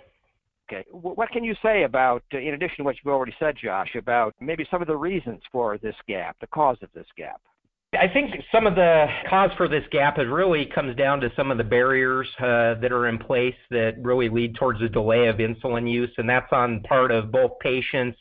Okay. 0.66 0.86
What 0.90 1.28
can 1.28 1.44
you 1.44 1.54
say 1.62 1.82
about, 1.82 2.22
uh, 2.32 2.38
in 2.38 2.54
addition 2.54 2.78
to 2.78 2.84
what 2.84 2.96
you've 2.96 3.12
already 3.12 3.34
said, 3.38 3.54
Josh, 3.62 3.94
about 3.94 4.34
maybe 4.40 4.66
some 4.70 4.80
of 4.80 4.88
the 4.88 4.96
reasons 4.96 5.42
for 5.52 5.76
this 5.76 5.94
gap, 6.08 6.36
the 6.40 6.46
cause 6.46 6.78
of 6.82 6.88
this 6.94 7.06
gap? 7.14 7.42
I 7.92 8.08
think 8.10 8.30
some 8.50 8.66
of 8.66 8.76
the 8.76 9.04
cause 9.28 9.50
for 9.58 9.68
this 9.68 9.84
gap 9.92 10.18
is 10.18 10.28
really 10.28 10.64
comes 10.64 10.96
down 10.96 11.20
to 11.20 11.28
some 11.36 11.50
of 11.50 11.58
the 11.58 11.64
barriers 11.64 12.26
uh, 12.38 12.80
that 12.80 12.90
are 12.90 13.08
in 13.08 13.18
place 13.18 13.54
that 13.70 13.96
really 14.00 14.30
lead 14.30 14.54
towards 14.54 14.80
a 14.80 14.88
delay 14.88 15.26
of 15.26 15.36
insulin 15.36 15.90
use, 15.90 16.12
and 16.16 16.26
that's 16.26 16.50
on 16.50 16.80
part 16.84 17.10
of 17.10 17.30
both 17.30 17.58
patients 17.60 18.16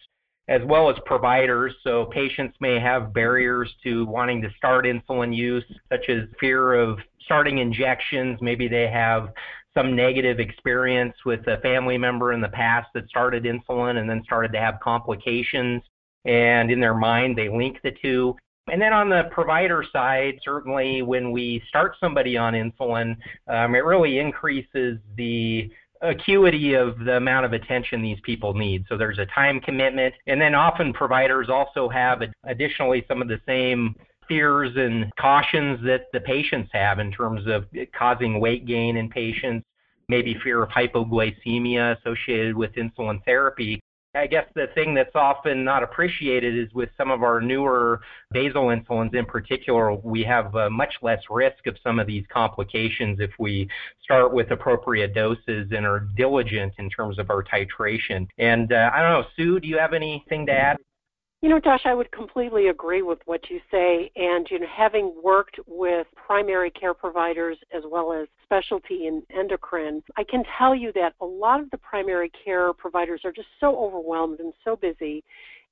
as 0.50 0.62
well 0.66 0.89
as 0.89 0.98
providers. 1.06 1.74
So 1.84 2.06
patients 2.06 2.58
may 2.60 2.80
have 2.80 3.13
barriers 3.13 3.72
to 3.84 4.06
wanting 4.08 4.42
to 4.42 4.50
start 4.58 4.86
insulin 4.86 5.34
use, 5.34 5.63
such 5.89 6.10
as 6.10 6.28
fear 6.39 6.74
of 6.74 6.98
starting 7.24 7.60
injections. 7.60 8.39
Maybe 8.42 8.68
they 8.68 8.88
have 8.88 9.30
some 9.79 9.95
negative 9.95 10.39
experience 10.39 11.15
with 11.25 11.48
a 11.48 11.57
family 11.62 11.98
member 11.98 12.33
in 12.33 12.41
the 12.41 12.50
past 12.50 12.89
that 12.93 13.07
started 13.07 13.45
insulin 13.45 13.98
and 13.98 14.09
then 14.09 14.21
started 14.24 14.51
to 14.51 14.59
have 14.59 14.79
complications. 14.81 15.81
And 16.25 16.69
in 16.69 16.79
their 16.79 16.93
mind, 16.93 17.38
they 17.38 17.50
link 17.50 17.77
the 17.83 17.91
two. 18.01 18.36
And 18.71 18.81
then 18.81 18.93
on 18.93 19.09
the 19.09 19.24
provider 19.31 19.83
side, 19.91 20.39
certainly 20.43 21.01
when 21.01 21.31
we 21.31 21.63
start 21.67 21.95
somebody 22.00 22.38
on 22.38 22.53
insulin, 22.53 23.15
um, 23.48 23.74
it 23.74 23.86
really 23.86 24.19
increases 24.19 25.00
the 25.17 25.71
acuity 26.01 26.74
of 26.75 27.00
the 27.00 27.17
amount 27.17 27.45
of 27.45 27.53
attention 27.53 28.01
these 28.01 28.19
people 28.24 28.53
need. 28.53 28.86
So 28.88 28.98
there's 28.98 29.19
a 29.19 29.25
time 29.27 29.59
commitment. 29.59 30.13
And 30.27 30.39
then 30.39 30.55
often 30.55 30.93
providers 30.93 31.50
also 31.50 31.89
have 31.89 32.21
additionally 32.43 33.05
some 33.07 33.21
of 33.21 33.27
the 33.27 33.39
same 33.48 33.95
fears 34.27 34.71
and 34.75 35.12
cautions 35.19 35.79
that 35.83 36.03
the 36.13 36.19
patients 36.21 36.69
have 36.71 37.00
in 37.00 37.12
terms 37.12 37.48
of 37.48 37.65
causing 37.98 38.39
weight 38.39 38.65
gain 38.65 38.95
in 38.95 39.09
patients, 39.09 39.65
maybe 40.10 40.36
fear 40.44 40.62
of 40.63 40.70
hypoglycemia 40.70 41.98
associated 42.00 42.56
with 42.56 42.74
insulin 42.74 43.24
therapy. 43.24 43.80
I 44.16 44.25
guess 44.25 44.46
the 44.56 44.68
thing 44.74 44.96
that's 44.96 45.13
often 45.13 45.63
not 45.63 45.84
appreciated 45.84 46.58
is 46.58 46.74
with 46.74 46.89
some 46.98 47.12
of 47.12 47.22
our 47.22 47.39
newer 47.39 48.01
basal 48.32 48.66
insulins 48.66 49.13
in 49.13 49.24
particular, 49.25 49.94
we 49.94 50.24
have 50.24 50.56
uh, 50.56 50.68
much 50.72 50.96
less 51.04 51.22
risk 51.30 51.68
of 51.68 51.78
some 51.84 52.00
of 52.00 52.08
these 52.08 52.25
complications 52.34 53.20
if 53.20 53.30
we 53.38 53.70
start 54.04 54.34
with 54.34 54.50
appropriate 54.50 55.13
doses 55.13 55.68
and 55.72 55.86
are 55.86 56.08
diligent 56.18 56.74
in 56.80 56.89
terms 56.89 57.20
of 57.20 57.30
our 57.30 57.44
titration. 57.44 58.28
And 58.39 58.74
uh, 58.74 58.89
I 58.92 59.01
don't 59.04 59.12
know, 59.12 59.28
Sue, 59.38 59.60
do 59.60 59.68
you 59.68 59.78
have 59.78 59.94
anything 59.94 60.48
to 60.48 60.54
add? 60.54 60.78
You 61.41 61.48
know, 61.48 61.60
Josh, 61.60 61.84
I 61.86 61.93
would 61.93 62.12
completely 62.12 62.67
agree 62.67 63.01
with 63.01 63.19
what 63.25 63.50
you 63.50 63.62
say. 63.72 64.12
And, 64.17 64.46
you 64.51 64.60
know, 64.60 64.67
having 64.75 65.13
worked 65.24 65.58
with 65.67 66.05
primary 66.13 66.69
care 66.69 66.93
providers 66.93 67.58
as 67.74 67.84
well 67.89 68.12
as 68.12 68.27
specialty 68.43 69.08
in 69.08 69.24
endocrine, 69.34 70.03
I 70.17 70.25
can 70.25 70.43
tell 70.58 70.75
you 70.75 70.91
that 70.93 71.13
a 71.22 71.25
lot 71.25 71.62
of 71.62 71.69
the 71.69 71.77
primary 71.77 72.29
care 72.43 72.74
providers 72.74 73.22
are 73.24 73.31
just 73.31 73.48
so 73.62 73.77
overwhelmed 73.77 74.41
and 74.41 74.51
so 74.65 74.75
busy. 74.75 75.24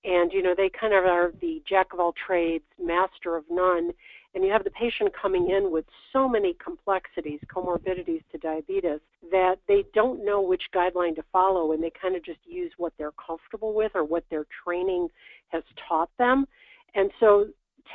And, 0.06 0.32
you 0.32 0.42
know, 0.42 0.54
they 0.56 0.70
kind 0.70 0.94
of 0.94 1.04
are 1.04 1.34
the 1.42 1.62
jack 1.68 1.88
of 1.92 2.00
all 2.00 2.14
trades, 2.26 2.64
master 2.82 3.36
of 3.36 3.44
none 3.50 3.92
and 4.38 4.46
you 4.46 4.52
have 4.52 4.64
the 4.64 4.70
patient 4.70 5.12
coming 5.20 5.50
in 5.50 5.72
with 5.72 5.84
so 6.14 6.30
many 6.30 6.56
complexities, 6.64 7.40
comorbidities 7.52 8.22
to 8.32 8.38
diabetes, 8.38 9.00
that 9.32 9.56
they 9.68 9.84
don't 9.96 10.24
know 10.24 10.42
which 10.42 10.62
guideline 10.76 11.16
to 11.16 11.24
follow 11.34 11.72
and 11.72 11.82
they 11.82 11.92
kind 12.00 12.16
of 12.16 12.24
just 12.24 12.38
use 12.46 12.72
what 12.78 12.94
they're 13.00 13.14
comfortable 13.14 13.74
with 13.74 13.94
or 13.96 14.04
what 14.04 14.24
their 14.30 14.46
training 14.64 15.08
has 15.48 15.64
taught 15.90 16.12
them. 16.20 16.46
And 16.94 17.10
so 17.20 17.48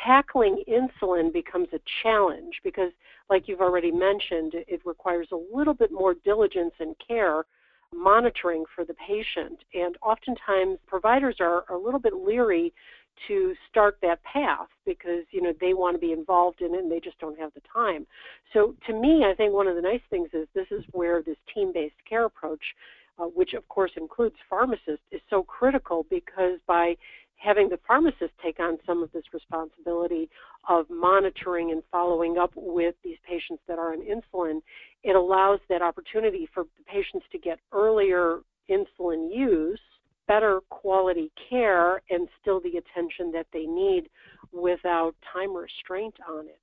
tackling 0.04 0.64
insulin 0.66 1.32
becomes 1.32 1.68
a 1.72 1.78
challenge 2.02 2.54
because, 2.64 2.90
like 3.30 3.46
you've 3.46 3.60
already 3.60 3.92
mentioned, 3.92 4.54
it 4.66 4.80
requires 4.84 5.28
a 5.30 5.56
little 5.56 5.74
bit 5.74 5.92
more 5.92 6.14
diligence 6.24 6.74
and 6.80 6.96
care 7.06 7.44
monitoring 7.94 8.64
for 8.74 8.84
the 8.84 8.94
patient. 8.94 9.60
And 9.74 9.96
oftentimes, 10.02 10.78
providers 10.88 11.36
are, 11.38 11.64
a 11.70 11.76
little 11.76 12.00
bit 12.00 12.14
leery 12.14 12.72
to 13.28 13.54
start 13.68 13.98
that 14.02 14.22
path 14.24 14.68
because 14.84 15.24
you 15.30 15.42
know 15.42 15.52
they 15.60 15.74
want 15.74 15.94
to 15.94 15.98
be 15.98 16.12
involved 16.12 16.60
in 16.60 16.74
it 16.74 16.80
and 16.80 16.90
they 16.90 17.00
just 17.00 17.18
don't 17.18 17.38
have 17.38 17.52
the 17.54 17.62
time. 17.72 18.06
So 18.52 18.74
to 18.86 18.92
me, 18.92 19.24
I 19.24 19.34
think 19.34 19.52
one 19.52 19.68
of 19.68 19.76
the 19.76 19.82
nice 19.82 20.00
things 20.10 20.28
is 20.32 20.48
this 20.54 20.66
is 20.70 20.84
where 20.92 21.22
this 21.22 21.36
team-based 21.54 21.94
care 22.08 22.24
approach, 22.24 22.62
uh, 23.18 23.24
which 23.24 23.54
of 23.54 23.66
course 23.68 23.92
includes 23.96 24.36
pharmacists, 24.48 25.04
is 25.10 25.20
so 25.30 25.42
critical 25.42 26.06
because 26.10 26.58
by 26.66 26.96
having 27.36 27.68
the 27.68 27.78
pharmacist 27.86 28.32
take 28.42 28.60
on 28.60 28.78
some 28.86 29.02
of 29.02 29.10
this 29.12 29.24
responsibility 29.32 30.30
of 30.68 30.88
monitoring 30.88 31.72
and 31.72 31.82
following 31.90 32.38
up 32.38 32.52
with 32.54 32.94
these 33.02 33.16
patients 33.28 33.60
that 33.66 33.78
are 33.78 33.92
on 33.92 34.00
insulin, 34.00 34.60
it 35.02 35.16
allows 35.16 35.58
that 35.68 35.82
opportunity 35.82 36.48
for 36.54 36.64
the 36.78 36.84
patients 36.84 37.26
to 37.32 37.38
get 37.38 37.58
earlier 37.72 38.40
insulin 38.70 39.28
use 39.34 39.80
better 40.28 40.60
quality 40.70 41.30
care 41.48 42.02
and 42.10 42.28
still 42.40 42.60
the 42.60 42.78
attention 42.78 43.32
that 43.32 43.46
they 43.52 43.64
need 43.64 44.08
without 44.52 45.14
time 45.32 45.54
restraint 45.54 46.14
on 46.28 46.46
it. 46.46 46.58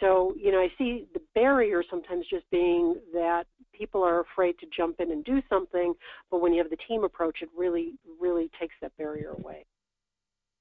So, 0.00 0.34
you 0.36 0.52
know, 0.52 0.58
I 0.58 0.68
see 0.78 1.06
the 1.12 1.20
barrier 1.34 1.82
sometimes 1.90 2.24
just 2.30 2.48
being 2.50 2.94
that 3.12 3.44
people 3.72 4.02
are 4.04 4.20
afraid 4.20 4.58
to 4.60 4.66
jump 4.76 5.00
in 5.00 5.10
and 5.10 5.24
do 5.24 5.42
something, 5.48 5.92
but 6.30 6.40
when 6.40 6.52
you 6.52 6.62
have 6.62 6.70
the 6.70 6.78
team 6.88 7.02
approach, 7.04 7.38
it 7.42 7.48
really, 7.56 7.94
really 8.20 8.50
takes 8.60 8.74
that 8.80 8.96
barrier 8.96 9.30
away. 9.30 9.64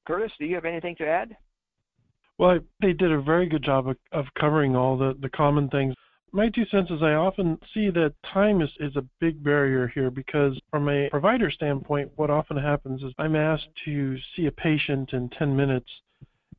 Curtis, 0.08 0.32
do 0.40 0.46
you 0.46 0.56
have 0.56 0.66
anything 0.66 0.96
to 0.98 1.08
add? 1.08 1.36
Well, 2.40 2.60
they 2.82 2.94
did 2.94 3.12
a 3.12 3.22
very 3.22 3.48
good 3.48 3.64
job 3.64 3.88
of, 3.88 3.98
of 4.12 4.26
covering 4.40 4.76
all 4.76 4.98
the, 4.98 5.16
the 5.20 5.30
common 5.30 5.70
things 5.70 5.94
my 6.38 6.50
two 6.50 6.68
cents 6.68 6.92
is 6.92 7.02
I 7.02 7.14
often 7.14 7.58
see 7.74 7.90
that 7.90 8.14
time 8.32 8.62
is, 8.62 8.70
is 8.80 8.96
a 8.96 9.04
big 9.20 9.44
barrier 9.44 9.88
here 9.88 10.12
because 10.12 10.56
from 10.70 10.88
a 10.88 11.10
provider 11.10 11.50
standpoint, 11.50 12.12
what 12.16 12.30
often 12.30 12.56
happens 12.58 13.02
is 13.02 13.12
I'm 13.18 13.36
asked 13.36 13.70
to 13.86 14.16
see 14.36 14.46
a 14.46 14.52
patient 14.52 15.14
in 15.14 15.30
10 15.30 15.56
minutes 15.56 15.90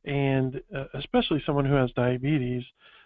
and 0.03 0.61
uh, 0.75 0.83
especially 0.95 1.41
someone 1.45 1.63
who 1.63 1.75
has 1.75 1.91
diabetes, 1.91 2.63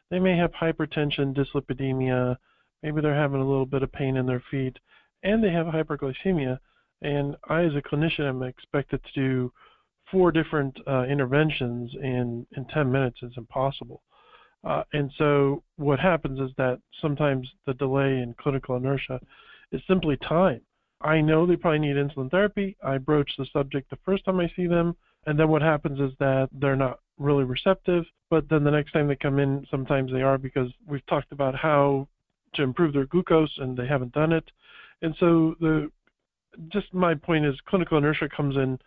they 0.10 0.18
may 0.18 0.36
have 0.36 0.51
hypertension, 0.51 1.38
dyslipidemia, 1.38 2.38
maybe 2.82 3.01
they're 3.01 3.13
having 3.13 3.42
a 3.42 3.48
little 3.48 3.68
bit 3.68 3.84
of 3.84 3.92
pain 3.92 4.18
in 4.18 4.25
their 4.25 4.44
feet, 4.50 4.75
and 5.22 5.44
they 5.44 5.51
have 5.51 5.68
hyperglycemia. 5.68 6.58
And 7.03 7.36
I, 7.50 7.65
as 7.65 7.74
a 7.75 7.84
clinician, 7.84 8.27
am 8.27 8.42
expected 8.42 9.00
to 9.03 9.22
do 9.22 9.53
four 10.12 10.32
different 10.32 10.75
uh, 10.88 11.03
interventions 11.03 11.92
in, 12.01 12.48
in 12.58 12.65
10 12.74 12.92
minutes. 12.92 13.20
It's 13.22 13.38
impossible. 13.38 14.01
Uh, 14.63 14.84
and 14.93 15.12
so 15.17 15.62
what 15.75 16.00
happens 16.00 16.39
is 16.39 16.55
that 16.58 16.79
sometimes 17.01 17.48
the 17.65 17.74
delay 17.74 18.20
in 18.20 18.34
clinical 18.39 18.75
inertia 18.77 19.20
is 19.72 19.82
simply 19.88 20.17
time. 20.17 20.62
I 21.01 21.20
know 21.20 21.46
they 21.46 21.58
probably 21.58 21.79
need 21.79 21.98
insulin 21.98 22.32
therapy. 22.32 22.77
I 22.84 22.98
broach 22.98 23.29
the 23.38 23.46
subject 23.51 23.89
the 23.89 23.98
first 24.05 24.24
time 24.24 24.39
I 24.39 24.50
see 24.55 24.67
them, 24.67 24.96
and 25.25 25.38
then 25.38 25.50
what 25.50 25.62
happens 25.62 26.00
is 26.00 26.15
that 26.20 26.50
they're 26.53 26.77
not 26.77 27.00
really 27.17 27.43
receptive. 27.43 28.05
But 28.29 28.48
then 28.50 28.63
the 28.63 28.72
next 28.72 28.93
time 28.93 29.08
they 29.08 29.15
come 29.15 29.39
in, 29.39 29.65
sometimes 29.70 30.12
they 30.12 30.22
are 30.22 30.38
because 30.38 30.72
we've 30.88 31.05
talked 31.08 31.32
about 31.32 31.55
how 31.55 32.08
to 32.55 32.63
improve 32.63 32.93
their 32.93 33.05
glucose 33.05 33.53
and 33.58 33.77
they 33.77 33.88
haven't 33.88 34.13
done 34.13 34.32
it. 34.32 34.50
And 35.01 35.15
so 35.20 35.55
the 35.60 35.91
just 36.70 36.94
my 36.94 37.16
point 37.16 37.46
is 37.46 37.56
clinical 37.68 37.98
inertia 37.98 38.30
comes 38.30 38.56
in 38.56 38.80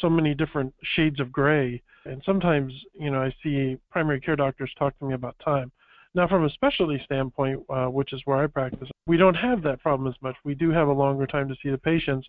so 0.00 0.10
many 0.10 0.34
different 0.34 0.74
shades 0.94 1.20
of 1.20 1.32
gray. 1.32 1.82
And 2.04 2.22
sometimes, 2.26 2.72
you 2.92 3.10
know, 3.10 3.22
I 3.22 3.34
see 3.42 3.78
primary 3.90 4.20
care 4.20 4.36
doctors 4.36 4.72
talk 4.78 4.98
to 4.98 5.04
me 5.04 5.14
about 5.14 5.36
time. 5.44 5.72
Now, 6.14 6.28
from 6.28 6.44
a 6.44 6.50
specialty 6.50 7.00
standpoint, 7.04 7.60
uh, 7.68 7.86
which 7.86 8.12
is 8.12 8.20
where 8.24 8.38
I 8.38 8.46
practice, 8.46 8.88
we 9.06 9.16
don't 9.16 9.34
have 9.34 9.62
that 9.62 9.80
problem 9.80 10.08
as 10.08 10.20
much. 10.22 10.36
We 10.44 10.54
do 10.54 10.70
have 10.70 10.88
a 10.88 10.92
longer 10.92 11.26
time 11.26 11.48
to 11.48 11.56
see 11.62 11.70
the 11.70 11.78
patients, 11.78 12.26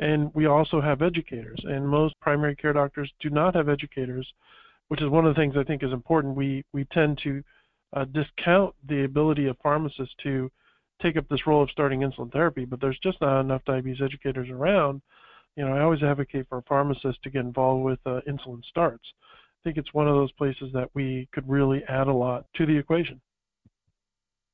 and 0.00 0.30
we 0.34 0.46
also 0.46 0.80
have 0.80 1.00
educators. 1.00 1.60
And 1.64 1.88
most 1.88 2.14
primary 2.20 2.54
care 2.56 2.74
doctors 2.74 3.10
do 3.20 3.30
not 3.30 3.54
have 3.54 3.68
educators, 3.68 4.30
which 4.88 5.00
is 5.00 5.08
one 5.08 5.26
of 5.26 5.34
the 5.34 5.40
things 5.40 5.54
I 5.56 5.64
think 5.64 5.82
is 5.82 5.92
important. 5.92 6.36
We 6.36 6.64
we 6.74 6.84
tend 6.86 7.20
to 7.24 7.42
uh, 7.94 8.04
discount 8.06 8.74
the 8.88 9.04
ability 9.04 9.46
of 9.46 9.56
pharmacists 9.62 10.14
to 10.24 10.50
take 11.02 11.16
up 11.16 11.28
this 11.28 11.46
role 11.46 11.62
of 11.62 11.70
starting 11.70 12.00
insulin 12.00 12.32
therapy, 12.32 12.64
but 12.64 12.80
there's 12.80 12.98
just 13.02 13.20
not 13.20 13.40
enough 13.40 13.64
diabetes 13.64 14.02
educators 14.02 14.48
around 14.50 15.02
you 15.56 15.64
know, 15.64 15.72
I 15.74 15.82
always 15.82 16.02
advocate 16.02 16.46
for 16.48 16.62
pharmacists 16.68 17.20
to 17.22 17.30
get 17.30 17.40
involved 17.40 17.84
with 17.84 17.98
uh, 18.06 18.20
insulin 18.28 18.64
starts. 18.64 19.04
I 19.14 19.60
think 19.64 19.76
it's 19.76 19.92
one 19.94 20.08
of 20.08 20.14
those 20.14 20.32
places 20.32 20.70
that 20.72 20.88
we 20.94 21.28
could 21.32 21.48
really 21.48 21.82
add 21.88 22.08
a 22.08 22.12
lot 22.12 22.46
to 22.56 22.66
the 22.66 22.76
equation. 22.76 23.20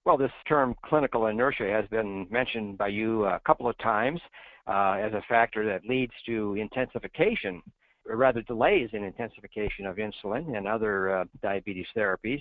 Well, 0.05 0.17
this 0.17 0.33
term 0.49 0.75
clinical 0.85 1.27
inertia 1.27 1.69
has 1.71 1.87
been 1.89 2.27
mentioned 2.31 2.79
by 2.79 2.89
you 2.89 3.25
a 3.27 3.41
couple 3.47 3.69
of 3.69 3.77
times 3.79 4.21
uh, 4.67 4.97
as 5.01 5.13
a 5.13 5.23
factor 5.29 5.65
that 5.67 5.89
leads 5.89 6.13
to 6.27 6.55
intensification, 6.55 7.63
or 8.09 8.17
rather 8.17 8.43
delays 8.43 8.91
in 8.93 9.05
intensification 9.05 9.87
of 9.87 9.97
insulin 9.97 10.57
and 10.57 10.67
other 10.67 11.19
uh, 11.19 11.25
diabetes 11.43 11.87
therapies. 11.97 12.41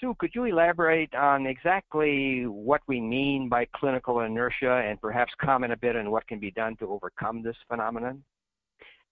Sue, 0.00 0.14
could 0.18 0.30
you 0.34 0.44
elaborate 0.44 1.14
on 1.14 1.46
exactly 1.46 2.46
what 2.46 2.80
we 2.86 3.00
mean 3.00 3.48
by 3.48 3.66
clinical 3.74 4.20
inertia 4.20 4.82
and 4.86 5.00
perhaps 5.00 5.32
comment 5.40 5.72
a 5.72 5.76
bit 5.76 5.96
on 5.96 6.10
what 6.10 6.26
can 6.26 6.38
be 6.38 6.50
done 6.50 6.76
to 6.76 6.86
overcome 6.86 7.42
this 7.42 7.56
phenomenon? 7.68 8.22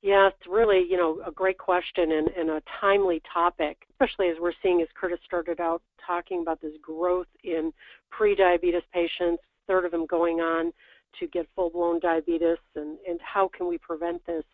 Yeah, 0.01 0.29
it's 0.29 0.47
really, 0.49 0.85
you 0.89 0.97
know, 0.97 1.21
a 1.27 1.33
great 1.33 1.59
question 1.59 2.13
and, 2.13 2.29
and 2.29 2.51
a 2.51 2.63
timely 2.81 3.21
topic, 3.33 3.79
especially 3.91 4.29
as 4.29 4.37
we're 4.41 4.53
seeing, 4.63 4.81
as 4.81 4.89
Curtis 4.95 5.19
started 5.25 5.61
out 5.61 5.83
talking 6.07 6.43
about 6.43 6.61
this 6.61 6.75
growth 6.81 7.27
in 7.43 7.73
pre-diabetes 8.11 8.83
patients, 8.93 9.43
third 9.67 9.85
of 9.85 9.91
them 9.91 10.07
going 10.07 10.39
on 10.39 10.73
to 11.19 11.27
get 11.27 11.49
full-blown 11.57 11.99
diabetes, 11.99 12.59
and, 12.77 12.97
and 13.09 13.19
how 13.21 13.51
can 13.57 13.67
we 13.67 13.79
prevent 13.79 14.25
this? 14.25 14.45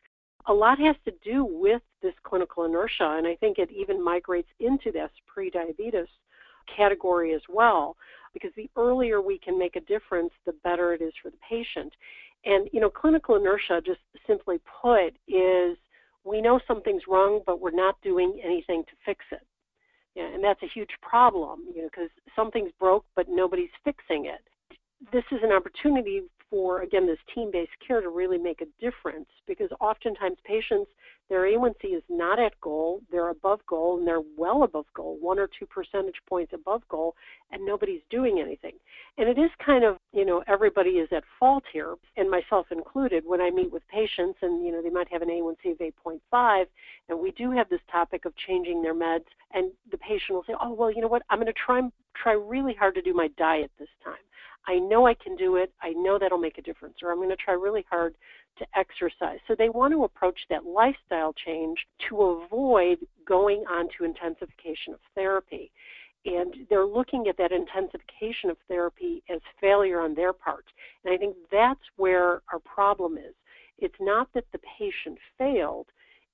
A 0.47 0.53
lot 0.53 0.79
has 0.79 0.97
to 1.07 1.13
do 1.23 1.45
with 1.45 1.83
this 2.03 2.15
clinical 2.23 2.65
inertia, 2.65 3.17
and 3.17 3.27
I 3.27 3.35
think 3.37 3.59
it 3.59 3.71
even 3.71 4.05
migrates 4.05 4.49
into 4.61 4.93
this 4.93 5.11
pre-diabetes 5.27 6.09
category 6.77 7.35
as 7.35 7.41
well, 7.49 7.97
because 8.33 8.51
the 8.57 8.69
earlier 8.77 9.21
we 9.21 9.39
can 9.39 9.59
make 9.59 9.77
a 9.77 9.81
difference, 9.81 10.33
the 10.45 10.53
better 10.65 10.93
it 10.93 11.01
is 11.01 11.13
for 11.23 11.31
the 11.31 11.37
patient. 11.49 11.93
And, 12.45 12.69
you 12.73 12.81
know, 12.81 12.91
clinical 12.91 13.37
inertia, 13.37 13.81
just 13.85 14.01
simply 14.27 14.59
put, 14.83 15.15
is 15.29 15.79
we 16.25 16.43
know 16.43 16.61
something's 16.67 17.03
wrong, 17.09 17.41
but 17.47 17.61
we're 17.61 17.71
not 17.71 18.01
doing 18.03 18.39
anything 18.45 18.83
to 18.85 18.93
fix 19.05 19.25
it. 19.33 19.47
Yeah, 20.15 20.33
and 20.33 20.45
that's 20.45 20.63
a 20.63 20.69
huge 20.73 20.91
problem, 21.03 21.61
you 21.75 21.83
know, 21.83 21.89
because 21.91 22.11
something's 22.37 22.71
broke, 22.79 23.05
but 23.17 23.27
nobody's 23.29 23.71
fixing 23.83 24.27
it. 24.27 24.43
This 25.13 25.25
is 25.33 25.41
an 25.43 25.53
opportunity 25.53 26.23
for, 26.55 26.83
again, 26.83 27.05
this 27.05 27.19
team 27.35 27.51
based 27.51 27.73
care 27.85 28.01
to 28.01 28.11
really 28.11 28.39
make 28.39 28.61
a 28.61 28.67
difference 28.81 29.27
because 29.45 29.71
oftentimes 29.81 30.37
patients, 30.45 30.89
their 31.29 31.41
A1C 31.41 31.97
is 31.97 32.03
not 32.09 32.39
at 32.39 32.53
goal, 32.61 33.01
they're 33.11 33.31
above 33.31 33.59
goal, 33.67 33.99
and 33.99 34.07
they're 34.07 34.23
well 34.37 34.63
above 34.63 34.85
goal, 34.95 35.19
one 35.21 35.39
or 35.39 35.49
two 35.59 35.67
percentage 35.67 36.15
points 36.29 36.53
above 36.55 36.83
goal, 36.89 37.17
and 37.51 37.67
nobody's 37.67 38.03
doing 38.09 38.39
anything. 38.41 38.75
And 39.19 39.29
it 39.29 39.37
is 39.37 39.51
kind 39.65 39.85
of, 39.85 39.97
you 40.13 40.25
know, 40.25 40.45
everybody 40.47 40.91
is 40.91 41.09
at 41.11 41.25
fault 41.41 41.65
here, 41.73 41.97
and 42.17 42.31
myself 42.31 42.67
included, 42.71 43.25
when 43.27 43.41
I 43.41 43.51
meet 43.51 43.73
with 43.73 43.83
patients 43.89 44.39
and, 44.43 44.65
you 44.65 44.71
know, 44.71 44.81
they 44.81 44.91
might 44.91 45.11
have 45.11 45.23
an 45.23 45.29
A1C 45.29 45.73
of 45.73 45.79
8.5, 46.07 46.67
and 47.09 47.19
we 47.19 47.33
do 47.33 47.51
have 47.51 47.69
this 47.69 47.81
topic 47.91 48.27
of 48.27 48.37
changing 48.47 48.81
their 48.81 48.95
meds, 48.95 49.25
and 49.55 49.73
the 49.91 49.99
patient 49.99 50.37
will 50.37 50.45
say, 50.47 50.55
oh, 50.61 50.73
well, 50.73 50.93
you 50.93 51.01
know 51.01 51.09
what, 51.09 51.23
I'm 51.31 51.39
going 51.39 51.47
to 51.47 51.53
try, 51.53 51.81
try 52.15 52.35
really 52.35 52.75
hard 52.75 52.95
to 52.95 53.03
do 53.03 53.13
my 53.13 53.27
diet 53.37 53.73
this 53.77 53.89
time. 54.05 54.15
I 54.67 54.79
know 54.79 55.07
I 55.07 55.15
can 55.15 55.37
do 55.37 55.57
it. 55.57 55.73
I 55.83 55.91
know 55.91 56.19
that'll 56.19 56.39
make 56.39 56.59
a 56.59 56.63
difference. 56.63 56.97
Or 57.03 57.11
I'm 57.11 57.19
going 57.19 57.29
to 57.31 57.37
try 57.37 57.55
really 57.55 57.85
hard 57.91 58.15
to 58.59 58.67
exercise. 58.77 59.39
So 59.47 59.55
they 59.57 59.69
want 59.69 59.93
to 59.93 60.05
approach 60.05 60.39
that 60.49 60.65
lifestyle 60.65 61.35
change 61.45 61.79
to 62.09 62.23
avoid 62.23 62.99
going 63.27 63.65
on 63.69 63.89
to 63.97 64.05
intensification 64.05 64.95
of 64.95 65.01
therapy. 65.15 65.71
And 66.27 66.55
they're 66.71 66.87
looking 66.87 67.27
at 67.29 67.37
that 67.37 67.53
intensification 67.53 68.49
of 68.49 68.57
therapy 68.69 69.23
as 69.29 69.41
failure 69.61 70.01
on 70.01 70.15
their 70.15 70.33
part. 70.33 70.65
And 71.05 71.13
I 71.13 71.19
think 71.19 71.37
that's 71.53 71.81
where 71.97 72.41
our 72.53 72.61
problem 72.65 73.19
is. 73.19 73.35
It's 73.79 73.95
not 74.01 74.29
that 74.35 74.45
the 74.53 74.61
patient 74.79 75.19
failed, 75.37 75.87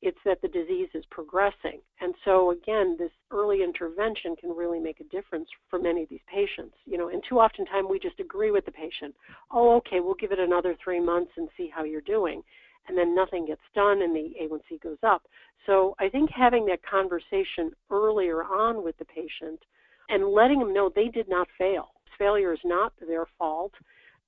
it's 0.03 0.19
that 0.25 0.41
the 0.41 0.49
disease 0.49 0.89
is 0.95 1.05
progressing. 1.11 1.81
And 2.01 2.15
so 2.25 2.53
again, 2.53 2.97
this 2.99 3.11
early 3.31 3.63
intervention 3.63 4.35
can 4.37 4.51
really 4.51 4.79
make 4.79 5.01
a 5.01 5.05
difference 5.05 5.49
for 5.69 5.79
many 5.79 6.03
of 6.03 6.09
these 6.09 6.21
patients. 6.33 6.75
You 6.87 6.99
know, 6.99 7.09
and 7.09 7.23
too 7.29 7.39
often 7.39 7.67
time 7.67 7.89
we 7.89 7.99
just 7.99 8.19
agree 8.21 8.51
with 8.51 8.65
the 8.65 8.73
patient. 8.73 9.15
Oh, 9.51 9.77
okay, 9.77 10.01
we'll 10.01 10.15
give 10.15 10.33
it 10.33 10.39
another 10.39 10.77
three 10.83 11.01
months 11.01 11.33
and 11.37 11.49
see 11.57 11.71
how 11.75 11.85
you're 11.85 12.01
doing. 12.01 12.43
And 12.89 12.97
then 12.97 13.15
nothing 13.15 13.47
gets 13.47 13.61
done 13.75 14.03
and 14.03 14.17
the 14.17 14.33
A1C 14.43 14.83
goes 14.83 14.99
up. 15.03 15.23
So 15.67 15.95
I 16.01 16.09
think 16.09 16.31
having 16.31 16.65
that 16.67 16.81
conversation 16.83 17.73
earlier 17.91 18.43
on 18.43 18.83
with 18.83 18.97
the 18.99 19.05
patient 19.05 19.61
and 20.09 20.33
letting 20.33 20.59
them 20.59 20.73
know 20.73 20.89
they 20.89 21.09
did 21.09 21.29
not 21.29 21.47
fail. 21.59 21.91
Failure 22.19 22.53
is 22.53 22.61
not 22.65 22.93
their 23.07 23.27
fault 23.39 23.73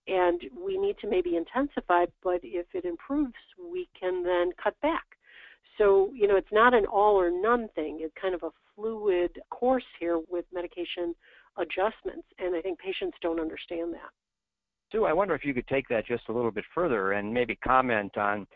and 0.06 0.42
we 0.64 0.76
need 0.78 0.96
to 1.00 1.08
maybe 1.08 1.36
intensify, 1.36 2.06
but 2.22 2.40
if 2.42 2.66
it 2.74 2.84
improves, 2.84 3.34
we 3.58 3.88
can 3.98 4.22
then 4.22 4.50
cut 4.62 4.78
back. 4.80 5.04
So, 5.78 6.10
you 6.14 6.28
know, 6.28 6.36
it's 6.36 6.52
not 6.52 6.74
an 6.74 6.86
all 6.86 7.18
or 7.18 7.30
none 7.30 7.68
thing. 7.74 7.98
It's 8.00 8.14
kind 8.20 8.34
of 8.34 8.42
a 8.42 8.50
fluid 8.74 9.30
course 9.50 9.84
here 9.98 10.20
with 10.28 10.44
medication 10.52 11.14
adjustments, 11.58 12.26
and 12.38 12.54
I 12.54 12.60
think 12.60 12.78
patients 12.78 13.16
don't 13.22 13.40
understand 13.40 13.92
that. 13.94 14.10
Sue, 14.90 15.04
I 15.04 15.12
wonder 15.12 15.34
if 15.34 15.44
you 15.44 15.54
could 15.54 15.66
take 15.68 15.88
that 15.88 16.06
just 16.06 16.24
a 16.28 16.32
little 16.32 16.50
bit 16.50 16.64
further 16.74 17.12
and 17.12 17.32
maybe 17.32 17.56
comment 17.56 18.16
on 18.18 18.46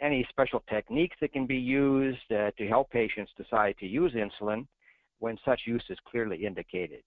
any 0.00 0.26
special 0.28 0.62
techniques 0.68 1.16
that 1.20 1.32
can 1.32 1.46
be 1.46 1.56
used 1.56 2.30
uh, 2.30 2.50
to 2.58 2.68
help 2.68 2.90
patients 2.90 3.32
decide 3.38 3.74
to 3.78 3.86
use 3.86 4.12
insulin 4.12 4.66
when 5.18 5.38
such 5.44 5.62
use 5.66 5.84
is 5.88 5.98
clearly 6.10 6.44
indicated 6.44 7.02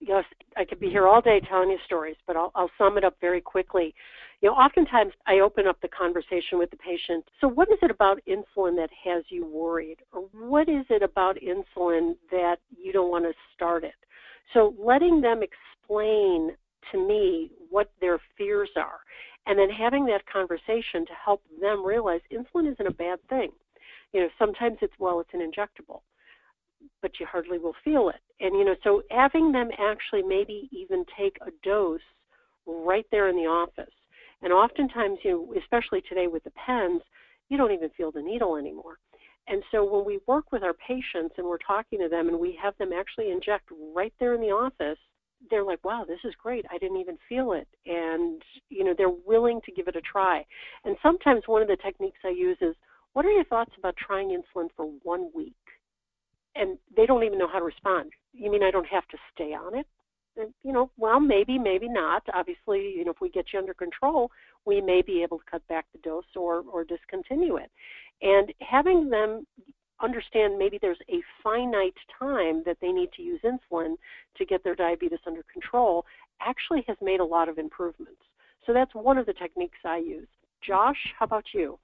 yes, 0.00 0.24
I 0.56 0.64
could 0.64 0.80
be 0.80 0.90
here 0.90 1.06
all 1.06 1.20
day 1.20 1.40
telling 1.48 1.70
you 1.70 1.78
stories, 1.84 2.16
but 2.26 2.36
I'll, 2.36 2.52
I'll 2.54 2.70
sum 2.78 2.98
it 2.98 3.04
up 3.04 3.16
very 3.20 3.40
quickly. 3.40 3.94
You 4.40 4.50
know, 4.50 4.54
oftentimes 4.54 5.12
I 5.26 5.40
open 5.40 5.66
up 5.66 5.80
the 5.80 5.88
conversation 5.88 6.58
with 6.58 6.70
the 6.70 6.76
patient. 6.76 7.24
So, 7.40 7.48
what 7.48 7.68
is 7.72 7.78
it 7.82 7.90
about 7.90 8.20
insulin 8.28 8.76
that 8.76 8.90
has 9.04 9.24
you 9.30 9.44
worried, 9.44 9.98
or 10.12 10.28
what 10.32 10.68
is 10.68 10.84
it 10.90 11.02
about 11.02 11.36
insulin 11.36 12.14
that 12.30 12.56
you 12.76 12.92
don't 12.92 13.10
want 13.10 13.24
to 13.24 13.32
start 13.54 13.82
it? 13.82 13.96
So, 14.54 14.74
letting 14.78 15.20
them 15.20 15.40
explain 15.42 16.52
to 16.92 17.08
me 17.08 17.50
what 17.68 17.90
their 18.00 18.20
fears 18.36 18.70
are, 18.76 19.00
and 19.46 19.58
then 19.58 19.70
having 19.70 20.06
that 20.06 20.24
conversation 20.32 21.04
to 21.06 21.12
help 21.24 21.42
them 21.60 21.84
realize 21.84 22.20
insulin 22.32 22.72
isn't 22.72 22.86
a 22.86 22.92
bad 22.92 23.18
thing. 23.28 23.50
You 24.12 24.20
know, 24.20 24.28
sometimes 24.38 24.78
it's 24.82 24.94
well, 25.00 25.20
it's 25.20 25.34
an 25.34 25.40
injectable 25.40 26.02
but 27.02 27.18
you 27.18 27.26
hardly 27.26 27.58
will 27.58 27.74
feel 27.84 28.08
it. 28.08 28.20
And 28.40 28.56
you 28.56 28.64
know, 28.64 28.76
so 28.84 29.02
having 29.10 29.52
them 29.52 29.68
actually 29.78 30.22
maybe 30.22 30.68
even 30.72 31.04
take 31.18 31.36
a 31.46 31.50
dose 31.62 32.00
right 32.66 33.06
there 33.10 33.28
in 33.28 33.36
the 33.36 33.42
office. 33.42 33.92
And 34.42 34.52
oftentimes, 34.52 35.18
you 35.24 35.30
know, 35.30 35.54
especially 35.60 36.02
today 36.08 36.26
with 36.26 36.44
the 36.44 36.50
pens, 36.50 37.02
you 37.48 37.56
don't 37.56 37.72
even 37.72 37.90
feel 37.90 38.12
the 38.12 38.22
needle 38.22 38.56
anymore. 38.56 38.98
And 39.48 39.62
so 39.70 39.84
when 39.84 40.04
we 40.04 40.20
work 40.26 40.52
with 40.52 40.62
our 40.62 40.74
patients 40.74 41.34
and 41.38 41.46
we're 41.46 41.58
talking 41.58 41.98
to 42.00 42.08
them 42.08 42.28
and 42.28 42.38
we 42.38 42.58
have 42.62 42.76
them 42.78 42.90
actually 42.92 43.30
inject 43.30 43.68
right 43.94 44.12
there 44.20 44.34
in 44.34 44.40
the 44.40 44.48
office, 44.48 44.98
they're 45.50 45.64
like, 45.64 45.82
wow, 45.84 46.04
this 46.06 46.18
is 46.24 46.34
great. 46.42 46.66
I 46.70 46.78
didn't 46.78 46.98
even 46.98 47.16
feel 47.28 47.52
it. 47.52 47.68
And, 47.86 48.42
you 48.68 48.84
know, 48.84 48.94
they're 48.96 49.08
willing 49.08 49.60
to 49.64 49.72
give 49.72 49.88
it 49.88 49.96
a 49.96 50.00
try. 50.02 50.44
And 50.84 50.96
sometimes 51.02 51.42
one 51.46 51.62
of 51.62 51.68
the 51.68 51.76
techniques 51.76 52.18
I 52.24 52.30
use 52.30 52.58
is, 52.60 52.74
what 53.14 53.24
are 53.24 53.30
your 53.30 53.44
thoughts 53.44 53.72
about 53.78 53.96
trying 53.96 54.28
insulin 54.28 54.68
for 54.76 54.84
one 55.02 55.30
week? 55.34 55.54
and 56.58 56.78
they 56.96 57.06
don't 57.06 57.24
even 57.24 57.38
know 57.38 57.48
how 57.50 57.58
to 57.58 57.64
respond. 57.64 58.10
You 58.32 58.50
mean 58.50 58.62
I 58.62 58.70
don't 58.70 58.86
have 58.86 59.06
to 59.08 59.18
stay 59.32 59.54
on 59.54 59.76
it? 59.76 59.86
You 60.62 60.72
know, 60.72 60.90
well, 60.96 61.20
maybe, 61.20 61.58
maybe 61.58 61.88
not. 61.88 62.22
Obviously, 62.32 62.94
you 62.96 63.04
know, 63.04 63.10
if 63.10 63.20
we 63.20 63.28
get 63.28 63.46
you 63.52 63.58
under 63.58 63.74
control, 63.74 64.30
we 64.64 64.80
may 64.80 65.02
be 65.02 65.22
able 65.22 65.38
to 65.38 65.44
cut 65.50 65.66
back 65.68 65.86
the 65.92 65.98
dose 65.98 66.24
or 66.36 66.62
or 66.70 66.84
discontinue 66.84 67.56
it. 67.56 67.70
And 68.22 68.52
having 68.60 69.10
them 69.10 69.46
understand 70.00 70.58
maybe 70.58 70.78
there's 70.80 70.98
a 71.10 71.20
finite 71.42 71.94
time 72.18 72.62
that 72.64 72.76
they 72.80 72.92
need 72.92 73.12
to 73.12 73.22
use 73.22 73.40
insulin 73.44 73.96
to 74.36 74.46
get 74.46 74.62
their 74.62 74.74
diabetes 74.74 75.18
under 75.26 75.42
control 75.52 76.04
actually 76.40 76.84
has 76.86 76.96
made 77.02 77.20
a 77.20 77.24
lot 77.24 77.48
of 77.48 77.58
improvements. 77.58 78.22
So 78.64 78.72
that's 78.72 78.94
one 78.94 79.18
of 79.18 79.26
the 79.26 79.32
techniques 79.32 79.78
I 79.84 79.98
use. 79.98 80.28
Josh, 80.64 81.14
how 81.18 81.24
about 81.24 81.46
you? 81.52 81.78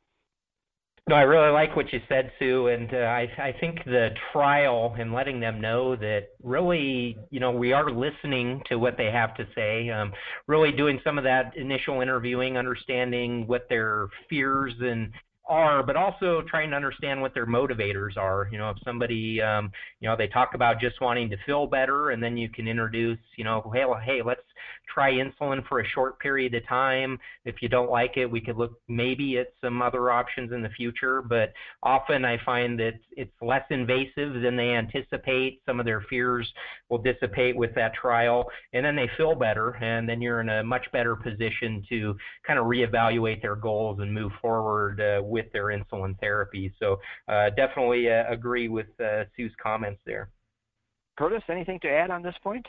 No, 1.06 1.16
I 1.16 1.22
really 1.22 1.50
like 1.50 1.76
what 1.76 1.92
you 1.92 2.00
said, 2.08 2.32
Sue, 2.38 2.68
and 2.68 2.94
uh, 2.94 2.96
I, 2.96 3.28
I 3.36 3.54
think 3.60 3.84
the 3.84 4.08
trial 4.32 4.96
and 4.98 5.12
letting 5.12 5.38
them 5.38 5.60
know 5.60 5.94
that 5.96 6.28
really, 6.42 7.18
you 7.28 7.40
know, 7.40 7.50
we 7.50 7.74
are 7.74 7.90
listening 7.90 8.62
to 8.70 8.76
what 8.76 8.96
they 8.96 9.10
have 9.10 9.34
to 9.36 9.46
say. 9.54 9.90
Um, 9.90 10.14
really 10.46 10.72
doing 10.72 10.98
some 11.04 11.18
of 11.18 11.24
that 11.24 11.58
initial 11.58 12.00
interviewing, 12.00 12.56
understanding 12.56 13.46
what 13.46 13.68
their 13.68 14.08
fears 14.30 14.72
and 14.80 15.12
are, 15.46 15.82
but 15.82 15.96
also 15.96 16.42
trying 16.48 16.70
to 16.70 16.76
understand 16.76 17.20
what 17.20 17.34
their 17.34 17.46
motivators 17.46 18.16
are. 18.16 18.48
You 18.50 18.58
know, 18.58 18.70
if 18.70 18.76
somebody, 18.84 19.40
um, 19.42 19.70
you 20.00 20.08
know, 20.08 20.16
they 20.16 20.28
talk 20.28 20.54
about 20.54 20.80
just 20.80 21.00
wanting 21.00 21.30
to 21.30 21.36
feel 21.44 21.66
better, 21.66 22.10
and 22.10 22.22
then 22.22 22.36
you 22.36 22.48
can 22.48 22.66
introduce, 22.66 23.18
you 23.36 23.44
know, 23.44 23.70
hey, 23.74 23.84
well, 23.84 24.00
hey, 24.02 24.22
let's 24.24 24.40
try 24.92 25.12
insulin 25.12 25.66
for 25.66 25.80
a 25.80 25.88
short 25.88 26.18
period 26.18 26.54
of 26.54 26.66
time. 26.66 27.18
If 27.44 27.56
you 27.60 27.68
don't 27.68 27.90
like 27.90 28.16
it, 28.16 28.26
we 28.26 28.40
could 28.40 28.56
look 28.56 28.72
maybe 28.88 29.38
at 29.38 29.48
some 29.60 29.82
other 29.82 30.10
options 30.10 30.52
in 30.52 30.62
the 30.62 30.68
future. 30.70 31.22
But 31.22 31.52
often 31.82 32.24
I 32.24 32.38
find 32.44 32.78
that 32.80 32.94
it's 33.12 33.32
less 33.42 33.64
invasive 33.70 34.40
than 34.42 34.56
they 34.56 34.70
anticipate. 34.70 35.60
Some 35.66 35.80
of 35.80 35.86
their 35.86 36.02
fears 36.08 36.50
will 36.88 36.98
dissipate 36.98 37.56
with 37.56 37.74
that 37.74 37.94
trial, 37.94 38.46
and 38.72 38.84
then 38.84 38.96
they 38.96 39.10
feel 39.16 39.34
better, 39.34 39.70
and 39.82 40.08
then 40.08 40.22
you're 40.22 40.40
in 40.40 40.48
a 40.48 40.62
much 40.62 40.86
better 40.92 41.16
position 41.16 41.82
to 41.88 42.16
kind 42.46 42.58
of 42.58 42.66
reevaluate 42.66 43.42
their 43.42 43.56
goals 43.56 43.98
and 44.00 44.12
move 44.12 44.32
forward 44.40 45.00
uh, 45.00 45.22
with 45.34 45.50
their 45.52 45.66
insulin 45.76 46.18
therapy. 46.20 46.72
So 46.78 47.00
uh, 47.28 47.50
definitely 47.50 48.10
uh, 48.10 48.24
agree 48.30 48.68
with 48.68 48.86
uh, 49.00 49.24
Sue's 49.36 49.52
comments 49.60 50.00
there. 50.06 50.30
Curtis, 51.18 51.42
anything 51.48 51.80
to 51.80 51.90
add 51.90 52.10
on 52.10 52.22
this 52.22 52.36
point? 52.42 52.66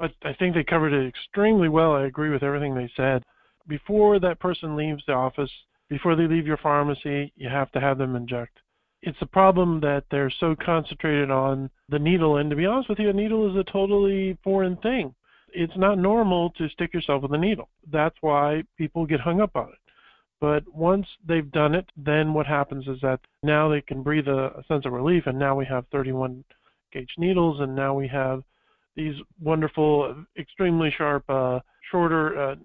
I, 0.00 0.06
I 0.24 0.32
think 0.38 0.54
they 0.54 0.64
covered 0.64 0.92
it 0.92 1.06
extremely 1.06 1.68
well. 1.68 1.92
I 1.92 2.06
agree 2.06 2.30
with 2.30 2.42
everything 2.42 2.74
they 2.74 2.90
said. 2.96 3.22
Before 3.68 4.18
that 4.18 4.40
person 4.40 4.76
leaves 4.76 5.02
the 5.06 5.12
office, 5.12 5.50
before 5.88 6.16
they 6.16 6.26
leave 6.26 6.46
your 6.46 6.56
pharmacy, 6.58 7.32
you 7.36 7.48
have 7.48 7.70
to 7.72 7.80
have 7.80 7.98
them 7.98 8.16
inject. 8.16 8.58
It's 9.02 9.20
a 9.20 9.26
problem 9.26 9.80
that 9.80 10.04
they're 10.10 10.32
so 10.40 10.56
concentrated 10.56 11.30
on 11.30 11.70
the 11.90 11.98
needle, 11.98 12.38
and 12.38 12.48
to 12.50 12.56
be 12.56 12.66
honest 12.66 12.88
with 12.88 12.98
you, 12.98 13.10
a 13.10 13.12
needle 13.12 13.50
is 13.50 13.56
a 13.56 13.70
totally 13.70 14.38
foreign 14.42 14.76
thing. 14.78 15.14
It's 15.52 15.76
not 15.76 15.98
normal 15.98 16.50
to 16.58 16.68
stick 16.70 16.94
yourself 16.94 17.22
with 17.22 17.32
a 17.32 17.38
needle. 17.38 17.68
That's 17.92 18.16
why 18.22 18.64
people 18.76 19.06
get 19.06 19.20
hung 19.20 19.40
up 19.40 19.54
on 19.54 19.68
it. 19.68 19.83
But 20.44 20.64
once 20.74 21.06
they've 21.26 21.50
done 21.52 21.74
it, 21.74 21.86
then 21.96 22.34
what 22.34 22.46
happens 22.46 22.86
is 22.86 23.00
that 23.00 23.18
now 23.42 23.70
they 23.70 23.80
can 23.80 24.02
breathe 24.02 24.28
a, 24.28 24.58
a 24.58 24.64
sense 24.68 24.84
of 24.84 24.92
relief, 24.92 25.22
and 25.24 25.38
now 25.38 25.56
we 25.56 25.64
have 25.64 25.86
31 25.90 26.44
gauge 26.92 27.14
needles, 27.16 27.60
and 27.60 27.74
now 27.74 27.94
we 27.94 28.06
have 28.08 28.42
these 28.94 29.14
wonderful, 29.40 30.14
extremely 30.38 30.90
sharp, 30.98 31.24
uh, 31.30 31.60
shorter 31.90 32.38
uh, 32.38 32.56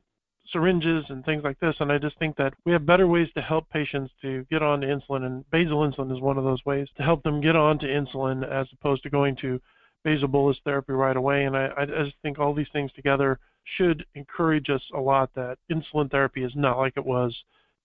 syringes 0.52 1.06
and 1.08 1.24
things 1.24 1.46
like 1.46 1.58
this. 1.62 1.74
And 1.80 1.89
I 1.89 1.98
just 1.98 2.20
think 2.20 2.36
that 2.36 2.54
we 2.65 2.74
have 2.74 2.86
better 2.86 3.08
ways 3.08 3.30
to 3.36 3.42
help 3.42 3.70
patients 3.70 4.12
to 4.24 4.46
get 4.52 4.62
on 4.62 4.82
to 4.82 4.88
insulin, 4.88 5.24
and 5.24 5.50
basal 5.50 5.89
insulin 5.89 6.13
is 6.13 6.22
one 6.22 6.38
of 6.38 6.44
those 6.44 6.65
ways 6.65 6.89
to 6.98 7.04
help 7.04 7.24
them 7.24 7.39
get 7.39 7.56
on 7.56 7.80
to 7.80 7.86
insulin 7.86 8.46
as 8.46 8.68
opposed 8.74 9.04
to 9.04 9.10
going 9.10 9.38
to 9.38 9.58
basal 10.04 10.28
bolus 10.28 10.58
therapy 10.65 10.92
right 10.92 11.15
away. 11.15 11.46
And 11.46 11.56
I, 11.56 11.70
I 11.78 11.86
just 11.86 12.18
think 12.24 12.39
all 12.39 12.54
these 12.54 12.68
things 12.74 12.92
together 12.92 13.39
should 13.78 14.06
encourage 14.15 14.70
us 14.70 14.82
a 14.94 15.00
lot 15.00 15.30
that 15.36 15.60
insulin 15.72 16.12
therapy 16.12 16.44
is 16.44 16.52
not 16.58 16.78
like 16.78 16.98
it 16.98 17.06
was 17.06 17.34